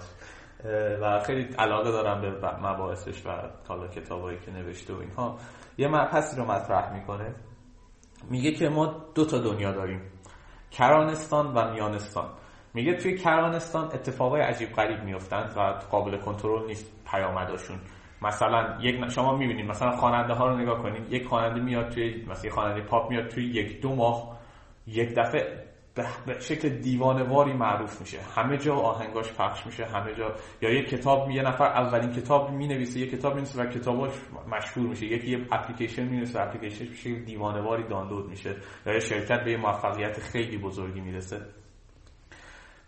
[1.03, 3.31] و خیلی علاقه دارم به مباحثش و
[3.69, 5.39] کالا کتابایی که نوشته و اینها.
[5.79, 7.35] یه مبحثی رو مطرح می‌کنه.
[8.31, 10.01] میگه که ما دو تا دنیا داریم.
[10.71, 12.31] کرانستان و میانستان.
[12.75, 15.61] میگه توی کرانستان اتفاقای عجیب غریب میفتند و
[15.91, 17.79] قابل کنترل نیست پیامداشون
[18.23, 22.51] مثلا یک شما می‌بینید مثلا خواننده ها رو نگاه کنید یک خواننده میاد توی مثلا
[22.51, 24.39] خواننده پاپ میاد توی یک دو ماه
[24.87, 28.19] یک دفعه به شکل دیوانواری معروف میشه.
[28.37, 30.35] همه جا آهنگاش پخش میشه همه جا.
[30.63, 34.13] یا یک کتاب یه نفر اولین کتاب می‌نویسه یه کتاب می‌نویسه و کتاباش
[34.51, 35.07] مشهور میشه.
[35.07, 40.21] یکی یه اپلیکیشن می‌نویسه اپلیکیشن میشه دیوانواری دانلود میشه یا یه شرکت به یه موفقیت
[40.21, 41.41] خیلی بزرگی می‌رسه.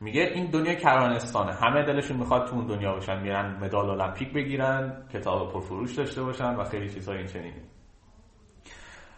[0.00, 1.52] میگه این دنیا کرانستانه.
[1.52, 6.54] همه دلشون می‌خواد تو اون دنیا باشن میرن مدال المپیک بگیرن کتاب پرفروش داشته باشن
[6.54, 7.71] و خیلی چیزهای این چنینی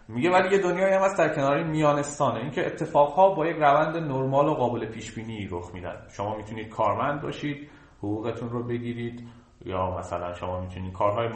[0.09, 2.41] میگه ولی یه دنیایی هم هست در کنار میانستانه.
[2.41, 5.97] اینکه اتفاقها با یک روند نرمال و قابل پیش بینی رخ میدن.
[6.17, 9.29] شما می‌تونید کارمند باشید حقوقتون رو بگیرید
[9.65, 11.29] یا مثلا شما می‌تونید کارهای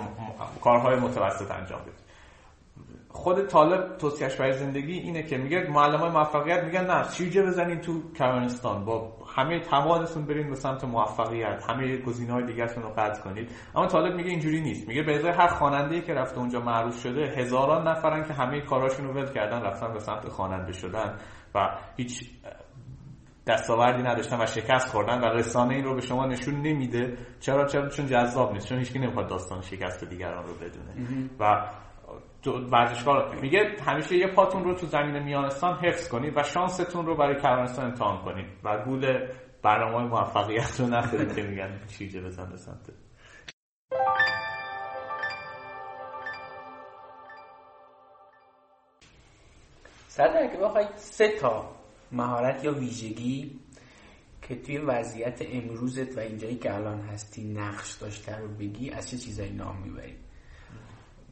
[0.61, 2.08] کارهای متوسط انجام بدید.
[3.11, 7.81] خود طالب توصیهش برای زندگی اینه که میگه معلم های موفقیت میگن نه شیرجه بزنید
[7.81, 13.23] تو کرمانستان با همه توانتون برین به سمت موفقیت همه گزینه های دیگرتون رو قطع
[13.23, 13.51] کنید.
[13.75, 14.89] اما طالب میگه اینجوری نیست.
[14.89, 19.07] میگه به ازای هر خواننده که رفته اونجا معروف شده هزاران نفرن که همه کاراشون
[19.07, 21.19] رو ول کردن رفتن به سمت خواننده شدن
[21.55, 22.31] و هیچ
[23.47, 27.17] دستاوردی نداشتن و شکست خوردن و رسانه این رو به شما نشون نمیده.
[27.41, 28.69] چرا؟ چرا؟ چون جذاب نیست.
[28.69, 31.29] چون هیچکی نمی‌خواد داستان شکست دیگران رو بدونه.
[31.41, 31.71] و
[32.53, 37.41] ورزشکار میگه همیشه یه پاتون رو تو زمین میانستان حفظ کنید و شانستون رو برای
[37.41, 38.47] کرانستان امتحان کنید.
[38.65, 39.27] و گول
[39.63, 42.91] برنامه موفقیت رو نخورید که میگن چیجه بزن سمت.
[50.09, 51.71] صدر که بخوای سه تا
[52.13, 53.61] مهارت یا ویژگی
[54.43, 59.17] که توی وضعیت امروزت و اینجایی که الان هستی نقش داشته رو بگی از چه
[59.17, 60.28] چیزایی نام می‌بری؟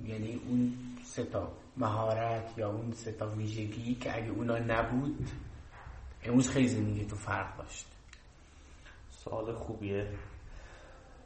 [0.05, 0.73] یعنی اون
[1.05, 5.29] سه تا مهارت یا اون سه تا ویژگی که اگه اونا نبود
[6.25, 7.87] امروز خیلی زندگی تو فرق داشت.
[9.11, 10.09] سوال خوبیه.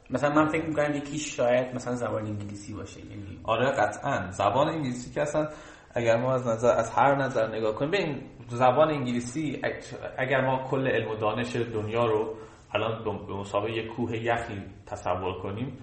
[0.09, 4.31] مثلا من فکر می‌کنم یکی شاید مثلا زبان انگلیسی باشه یعنی آره قطعا.
[4.31, 5.49] زبان انگلیسی که اصلا
[5.93, 9.61] اگر ما از نظر از هر نظر نگاه کنیم این زبان انگلیسی
[10.17, 12.35] اگر ما کل علم و دانش دنیا رو
[12.73, 15.77] الان به مسابقه یک کوه یخی تصور کنیم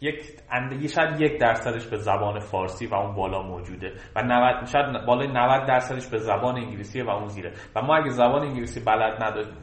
[0.00, 5.06] یک اندگی شاید یک درصدش به زبان فارسی و اون بالا موجوده و 90 شاید
[5.06, 7.52] بالای 90 درصدش به زبان انگلیسی و اون زیره.
[7.76, 9.22] و ما اگه زبان انگلیسی بلد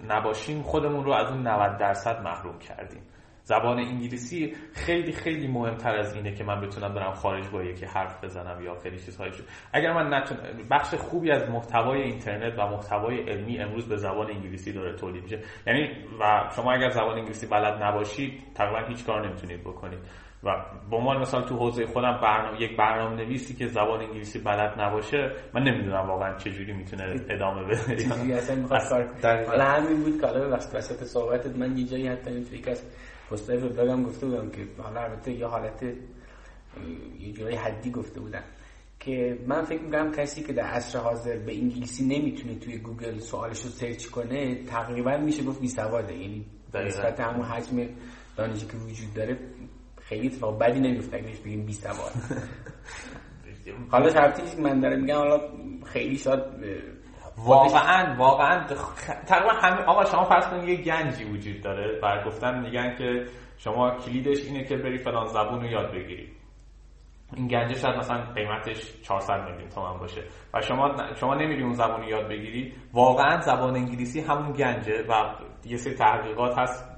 [0.09, 3.01] نباشیم خودمون رو از اون 90 درصد محروم کردیم.
[3.47, 8.23] زبان انگلیسی خیلی خیلی مهمتر از اینه که من بتونم برم خارج با یکی حرف
[8.23, 10.37] بزنم یا خیلی چیزهایشو اگر من نتون...
[10.71, 15.39] بخش خوبی از محتوای اینترنت و محتوای علمی امروز به زبان انگلیسی داره تولید میشه.
[15.67, 19.99] یعنی و شما اگر زبان انگلیسی بلد نباشید تقریبا هیچ کار نمی‌تونید بکنید.
[20.43, 24.81] و به عنوان مثال تو حوزه خودم برنامه یک برنامه نویسی که زبان انگلیسی بلد
[24.81, 27.95] نباشه من نمی‌دونم واقعا چه جوری می‌تونه ادامه بده.
[27.95, 28.67] چیزی اصلا
[29.47, 32.83] حالا همین بود که حالا وسط صحبتت من یه جایی حتی این فکر از
[33.31, 35.83] پستای وبلاگم گفته بودم که حالا البته یه حالت
[37.19, 38.43] یه جورای حدی گفته بودن
[38.99, 43.61] که من فکر می‌کنم کسی که در عصر حاضر به انگلیسی نمی‌تونه توی گوگل سوالش
[43.61, 47.89] رو search کنه تقریبا میشه گفت بی سواده یعنی نسبت همون حجم
[48.37, 49.37] دانشی که وجود داره
[50.09, 52.11] خیلی اتفاق بدی نمیفته اگه بگیم بی سواد
[53.91, 55.39] حالا شرطی که من دارم میگم حالا
[55.85, 56.43] خیلی شاید
[57.37, 58.65] واقعا واقعا
[59.27, 61.99] تقریبا همه آقا شما فرض کنید یه گنجی وجود داره.
[62.03, 63.25] و گفتن میگن که
[63.57, 66.29] شما کلیدش اینه که بری فلان زبون رو یاد بگیری.
[67.35, 70.23] این گنجه شاید مثلا قیمتش 400 میلیون تومن باشه.
[70.53, 72.73] و شما شما نمیری اون زبان یاد بگیری.
[72.93, 75.35] واقعا زبان انگلیسی همون گنجه و
[75.65, 76.96] یه سری تحقیقات هست.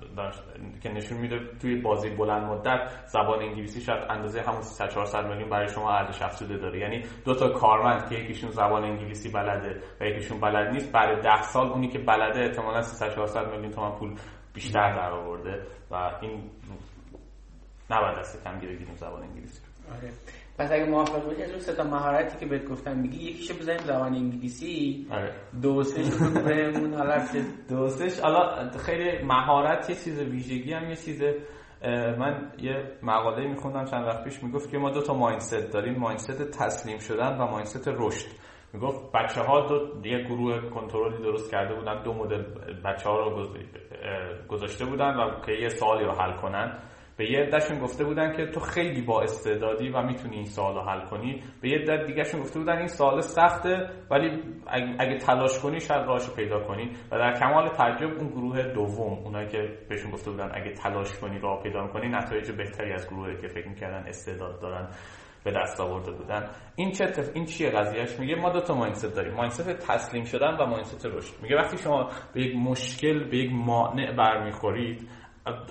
[0.84, 5.49] که نشون میده توی بازی بلند مدت زبان انگلیسی شاید اندازه همون 300 400 میلیون
[5.49, 6.80] برای شما ارزش افزوده داره.
[6.80, 11.41] یعنی دو تا کارمند که یکیشون زبان انگلیسی بلده و یکیشون بلد نیست بعد 10
[11.41, 14.16] سال اونی که بلده احتمالاً 300 400 میلیون تومان پول
[14.53, 16.49] بیشتر در آورده و این
[17.89, 20.12] نباید دست کم بگیریم زبان انگلیسی آره.
[20.60, 23.78] پس اگه موافق باشی از اون سه تا مهارتی که بهت گفتم میگی یکیشو بزنیم
[23.78, 25.07] زبان انگلیسی.
[25.12, 25.32] آره.
[25.62, 27.26] دوسش رو بهمون حالا
[27.70, 31.22] دوسش حالا خیلی مهارت یه چیز ویژگی هم یه چیز
[32.20, 36.51] من یه مقاله میخوندم چند وقت پیش می‌گفت که ما دو تا مایندست داریم مایندست
[36.51, 38.28] تسلیم شدن و مایندست رشد.
[38.74, 42.43] می‌گفت بچه ها دو یه گروه کنترلی درست کرده بودن دو مدل
[42.86, 43.47] بچه ها رو
[44.47, 46.80] گذاشته بودن و که یه سوالی رو حل کنن.
[47.20, 50.82] به یه عدهشون گفته بودن که تو خیلی با استعدادی و می‌تونی این سوال رو
[50.82, 51.43] حل کنی.
[51.61, 54.43] به یه عده دیگهشون گفته بودن این سوال سخته ولی
[54.99, 56.91] اگه تلاش کنی شاید راهش پیدا کنی.
[57.11, 61.39] و در کمال تعجب اون گروه دوم اونایی که بهشون گفته بودن اگه تلاش کنی
[61.39, 64.88] راه پیدا کنی نتایج بهتری از گروهی که فکر می‌کردن استعداد دارن
[65.43, 66.49] به دست آورده بودن.
[66.76, 67.30] این چه تف...
[67.34, 69.34] این چیه قضیهش میگه ما دو تا مایندست داریم.
[69.34, 71.34] مایندست تسلیم شدن و مایندست رشد.
[71.41, 75.09] میگه وقتی شما به یک مشکل به یک مانع برمیخورید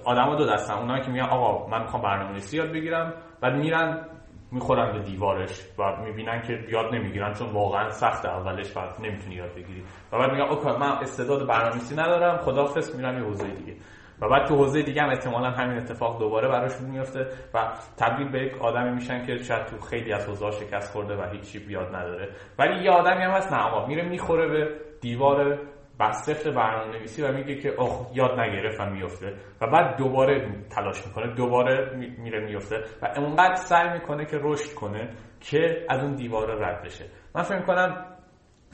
[0.05, 4.07] آدما دو دستن اونایی که میگن آقا من می‌خوام برنامه‌نویسی یاد بگیرم بعد میرن
[4.53, 9.55] می‌خورن به دیوارش و می‌بینن که یاد نمی‌گیرن چون واقعا سخت اولش بعد نمی‌تونی یاد
[9.55, 9.85] بگیری.
[10.13, 13.77] و بعد میگن اوکی من استعداد برنامه‌نویسی ندارم خدافظ میرم یه حوزه دیگه.
[14.21, 18.39] و بعد تو حوزه دیگه هم احتمالا همین اتفاق دوباره براشون میفته و تبدیل به
[18.43, 22.29] یک آدمی میشن که شاید تو خیلی از حوزه‌ها شکست خورده و هیچی بیاد نداره.
[22.59, 24.69] ولی یه آدمی هم هست نه آقا میره می‌خوره به
[25.01, 25.59] دیوار
[26.01, 31.07] بسته برنامه نویسی و میگه که اوه یاد نگرفت و میفته و بعد دوباره تلاش
[31.07, 35.09] می‌کنه دوباره میره میفته و اونقدر سعی می‌کنه که رشد کنه
[35.41, 37.05] که از اون دیواره رد بشه.
[37.35, 38.05] من فکر کنم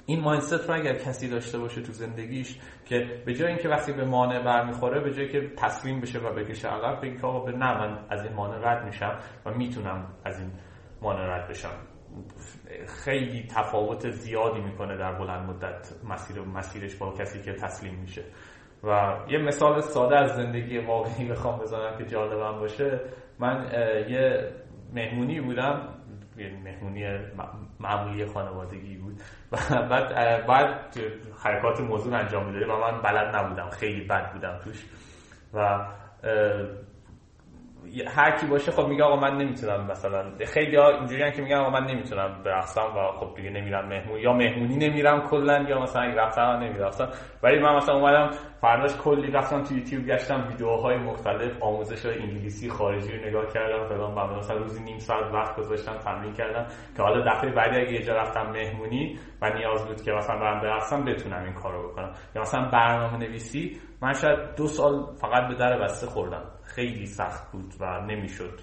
[0.06, 4.04] این مایندست رو اگر کسی داشته باشه تو زندگیش که به جای اینکه وقتی به
[4.04, 7.78] مانع برمیخوره به جای که تسلیم بشه و بکشه عقب بگه که آقا به نه
[7.78, 10.50] من از این مانع رد میشم و می‌تونم از این
[11.02, 11.93] مانع رد بشم.
[12.86, 18.24] خیلی تفاوت زیادی می‌کنه در بلند مدت مسیر مسیرش با کسی که تسلیم میشه.
[18.84, 23.00] و یه مثال ساده از زندگی واقعی بخوام بزنم که جالبم باشه.
[23.38, 23.66] من
[24.08, 24.50] یه
[24.92, 25.88] مهمونی بودم.
[26.36, 27.04] یه مهمونی
[27.80, 29.20] معمولی خانوادگی بود.
[29.52, 29.56] و
[29.90, 30.96] بعد بعد
[31.44, 33.70] حرکات موضوع انجام می‌داده و من بلد نبودم.
[33.70, 34.86] خیلی بد بودم توش.
[35.54, 35.86] و
[38.06, 41.70] هر کی باشه خب میگه آقا من نمی‌تونم مثلا خیلی ها اینجوریان که میگن آقا
[41.70, 46.14] من نمی‌تونم برقصم و خب دیگه نمیرم مهمون یا مهمونی نمیرم کلا یا مثلا اگه
[46.14, 47.08] رفتم نمی‌رفتم
[47.42, 48.30] ولی من مثلا اومدم
[48.60, 54.14] فرداش کلی رفتم تو یوتیوب گشتم ویدیوهای مختلف آموزش انگلیسی خارجی رو نگاه کردم فلان
[54.14, 56.66] بعد مثلا روزی نیم ساعت وقت گذاشتم تمرین کردم
[56.96, 60.60] که حالا دفعه بعدی اگه یه جا رفتم مهمونی و نیاز بود که مثلا برم
[60.60, 62.12] برقصم بتونم این کارو بکنم.
[62.34, 66.53] یا مثلا برنامه نویسی من شاید دو سال فقط به در بسته خوردم.
[66.64, 68.60] خیلی سخت بود و نمی‌شد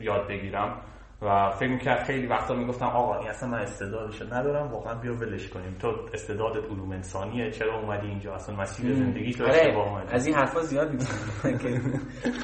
[0.00, 0.80] یاد بگیرم.
[1.22, 5.48] و فکر می‌کرد خیلی وقتا می‌گفتم آقا این اصلا من استعدادش ندارم واقعا بیا ولش
[5.48, 5.76] کنیم.
[5.80, 10.26] تو استعدادت علوم انسانیه چرا اومدی اینجا؟ اصلا مسیر زندگی تو آره، اشتباه اومدی از
[10.26, 11.80] این حرفا زیاد می‌زنم که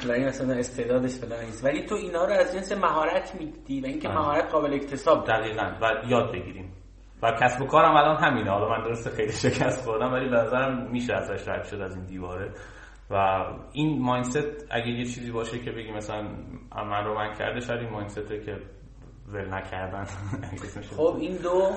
[0.07, 1.65] ولی مثلا استعدادش فلان نیست.
[1.65, 4.17] ولی تو اینا رو از جنس مهارت میدی و اینکه آره.
[4.17, 5.71] مهارت قابل اکتساب دقیقاً.
[5.81, 6.73] و یاد بگیریم.
[7.23, 8.51] و کسب و کارم الان همینه.
[8.51, 12.05] حالا من درست خیلی شکست خوردم ولی به نظرم میشه ازش رد شد از این
[12.05, 12.51] دیواره.
[13.11, 16.21] و این مایندست اگه یه چیزی باشه که بگی مثلا
[16.75, 18.57] من رو من کرده شاید این مایندسته که
[19.27, 20.03] ول نکردن.
[20.97, 21.71] خب این دو.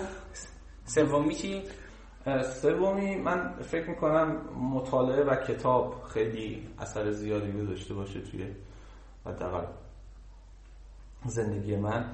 [0.84, 1.62] سومی چی؟
[2.42, 4.36] سومی من فکر می‌کنم
[4.74, 8.46] مطالعه و کتاب خیلی اثر زیادی داشته باشه توی
[9.26, 9.66] حداقل
[11.24, 12.12] زندگی من.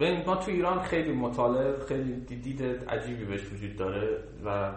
[0.00, 4.72] ببین ما تو ایران خیلی مطالعه خیلی دید عجیبی بهش وجود داره و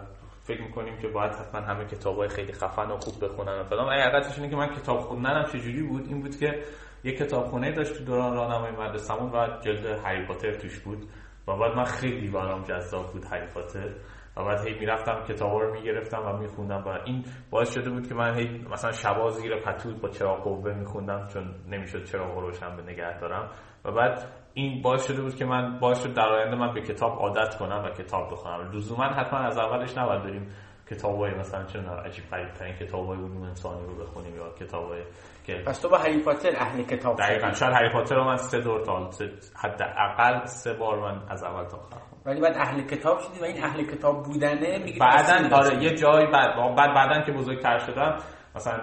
[0.48, 3.92] فکر می‌کنیم که باید حتما همه کتابای خیلی خفن و خوب بخونن و فلان.
[3.92, 6.62] حقیقتش اینه که من کتاب خوندنم چجوری بود؟ این بود که
[7.04, 11.08] یه کتابخونه داشت تو دوران راهنمای مدرسه‌مون و جلد هری پاتر توش بود
[11.48, 13.94] و بعد من خیلی برام جذاب بود هری پاتر
[14.36, 18.14] و بعد هی می‌رفتم کتابا رو می‌گرفتم و میخوندم و این باعث شده بود که
[18.14, 22.82] من هی مثلا شبا زیر پتو با چراغ قوه میخوندم چون نمی‌شد چراغ روشن به
[22.82, 23.50] نگه دارم.
[23.84, 24.24] و بعد
[24.58, 27.84] این باعث شده بود که من باعث شد در آینده من به کتاب عادت کنم
[27.84, 28.70] و کتاب بخونم.
[28.72, 30.48] لزوما حتما از اولش نباید بریم
[30.90, 35.02] کتابای مثلا چه عجیب غریب ترین کتابای علوم انسانی رو بخونیم یا کتابای
[35.44, 37.52] که پس تو با هری پاتر اهل کتاب دقیقاً.
[37.52, 39.10] شاید هری پاتر رو من سه دور تا
[39.56, 41.96] حداقل سه بار من از اول تا آخر
[42.26, 46.26] ولی بعد اهل کتاب شدی و این اهل کتاب بودنه میگه بعدن آره یه جایی
[46.26, 48.18] بعد بعد بعدن که بزرگتر شدم
[48.58, 48.80] مثلا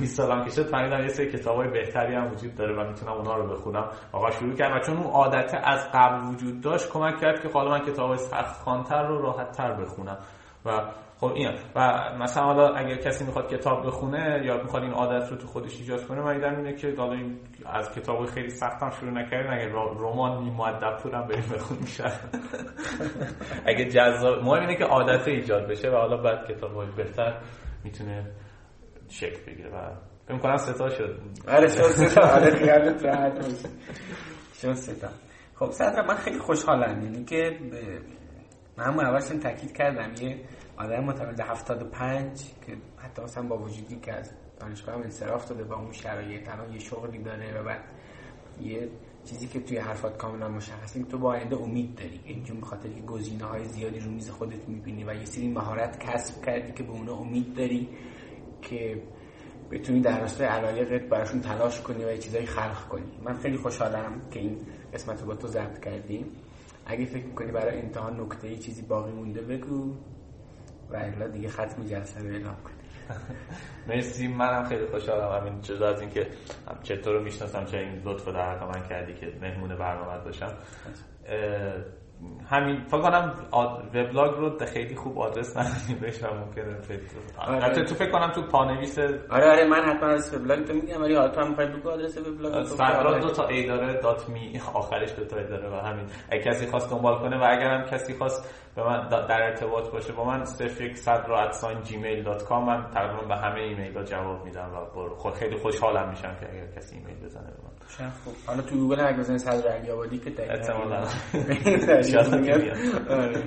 [0.00, 3.36] 20 سالم که شد فهمیدم یه سری کتابای بهتری هم وجود داره و می‌تونم اونها
[3.36, 3.88] رو بخونم.
[4.12, 7.70] آقا شروع کردم و چون اون عادت از قبل وجود داشت کمک کرد که حالا
[7.70, 10.18] من کتابای سخت خوانتر رو راحت تر بخونم.
[10.66, 10.80] و
[11.20, 11.50] خب این.
[11.74, 15.80] و مثلا حالا اگر کسی می‌خواد کتاب بخونه یا می‌خواد این عادت رو تو خودش
[15.80, 17.18] ایجاد کنه من اینه که حالا
[17.66, 19.68] از کتاب خیلی سخت هم شروع نکردین اگر
[19.98, 22.04] رمان نیم مؤدب هم بریم بخون میشه
[23.66, 27.34] اگه جذاب مهم اینه که عادت ایجاد بشه و حالا بعد کتاب بهتر
[27.84, 28.24] می‌تونه
[29.08, 29.70] شکل بگیره.
[29.70, 29.90] و
[30.28, 31.20] فکر کنم ستا شد.
[31.48, 33.44] آره شد ستا آره خیالت راحت
[34.62, 35.08] شد ستا
[35.54, 37.02] خب صدر من خیلی خوشحالم.
[37.02, 37.58] یعنی که
[38.76, 40.24] من همون اولش تاکید کردم.
[40.26, 40.40] یه
[40.76, 45.76] آدم متولد 75 که حتی مثلا با وجودی که از دانشگاه هم انصراف داده با
[45.76, 47.84] اون شرایط الان یه شغلی داره و بعد
[48.60, 48.88] یه
[49.24, 52.20] چیزی که توی حرفات کاملا مشخص تو با آینده امید داری.
[52.24, 55.98] اینجور به خاطر که گزینه های زیادی رو میز خودت می‌بینی و یه سری مهارت
[55.98, 57.88] کسب کردی که به اونا امید داری.
[58.64, 59.02] که
[59.70, 63.18] بتونی در راستای علایقت براشون تلاش کنی و یه چیزایی خلق کنی.
[63.22, 64.58] من خیلی خوشحالم که این
[64.94, 66.26] قسمت رو با تو ضبط کردیم
[66.86, 69.94] اگه فکر کنی برای امتحان نکته چیزی باقی مونده بگو
[70.90, 72.76] و الا دیگه ختم جلسه رو اعلام کنیم.
[73.88, 75.40] مرسی منم خیلی خوشحالم.
[75.40, 76.26] همین جدا از اینکه
[76.82, 80.52] چطور رو می‌شناسم چه این لطف در من کردی که مهمون برنامه باشم
[82.50, 83.34] همین فکر کنم
[83.94, 86.76] وبلاگ رو خیلی خوب آدرس ندادیم بهش و ممکنه
[87.38, 87.84] آره.
[87.84, 91.40] تو فکر کنم تو پانویس آره آره من حتما از وبلاگ تو میگم ولی تو
[91.40, 95.36] هم می‌خوای بگو آدرس وبلاگ فردا دو تا ای داره دات می آخرش دو تا
[95.36, 96.06] ای داره و همین.
[96.30, 100.12] اگه کسی خواست دنبال کنه و اگر هم کسی خواست به من در ارتباط باشه
[100.12, 103.96] با من صرف یک صد رو ادساین جیمیل دات کام من تقریبا به همه ایمیل
[103.96, 107.83] ها جواب میدم و خود خیلی خوشحالم میشم که اگر کسی ایمیل بزنه به من.
[108.24, 111.00] خوب حالا تو گوگل اگه بزنید صدر علی آبادی که دقیقاً احتمالاً.
[113.24, 113.42] آره.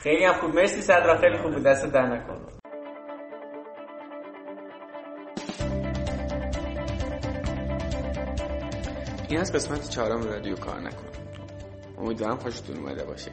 [0.00, 0.54] خیلی هم خوب.
[0.54, 1.16] مرسی صدرا.
[1.20, 1.62] خیلی خوب بود.
[1.62, 2.40] دست در نکن
[9.28, 11.06] این از قسمت چهارم رادیو کار نکن.
[11.98, 13.30] امیدوارم خوشتون اومده باشه.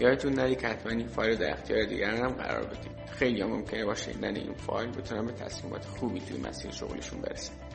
[0.00, 2.92] یادتون نره که حتما این فایل در اختیار دیگران هم قرار بدید.
[3.10, 7.65] خیلی هم ممکنه با شنیدن این فایل بتونن به تصمیمات خوبی توی مسیر شغلشون برسن.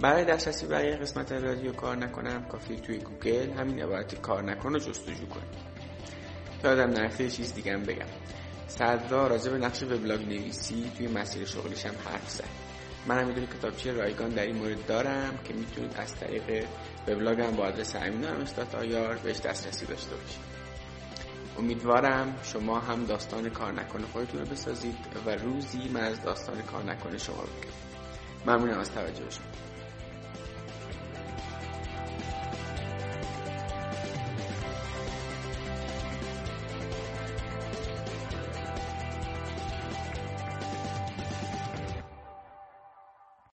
[0.00, 4.72] برای دسترسی برای قسمت رادیو کار نکن هم کافیه توی گوگل همین عبارت کار نکن
[4.72, 5.72] رو جستجو کنید.
[6.64, 8.06] یادم نرفته چیز دیگه بگم.
[8.66, 12.44] صدرا راجع به نقش وبلاگ نویسی توی مسیر شغلیش هم حرف زد.
[13.06, 16.66] من هم می‌دونی کتابچه رایگان در این مورد دارم که می‌تونید از طریق
[17.08, 18.24] وبلاگم با آدرس امین
[18.96, 20.52] آر بهش دسترسی داشته باشید.
[21.58, 26.84] امیدوارم شما هم داستان کار نکنه خودتون رو بسازید و روزی من از داستان کار
[26.84, 27.72] نکنه شما بگید
[28.46, 29.71] ممنونم از توجه شما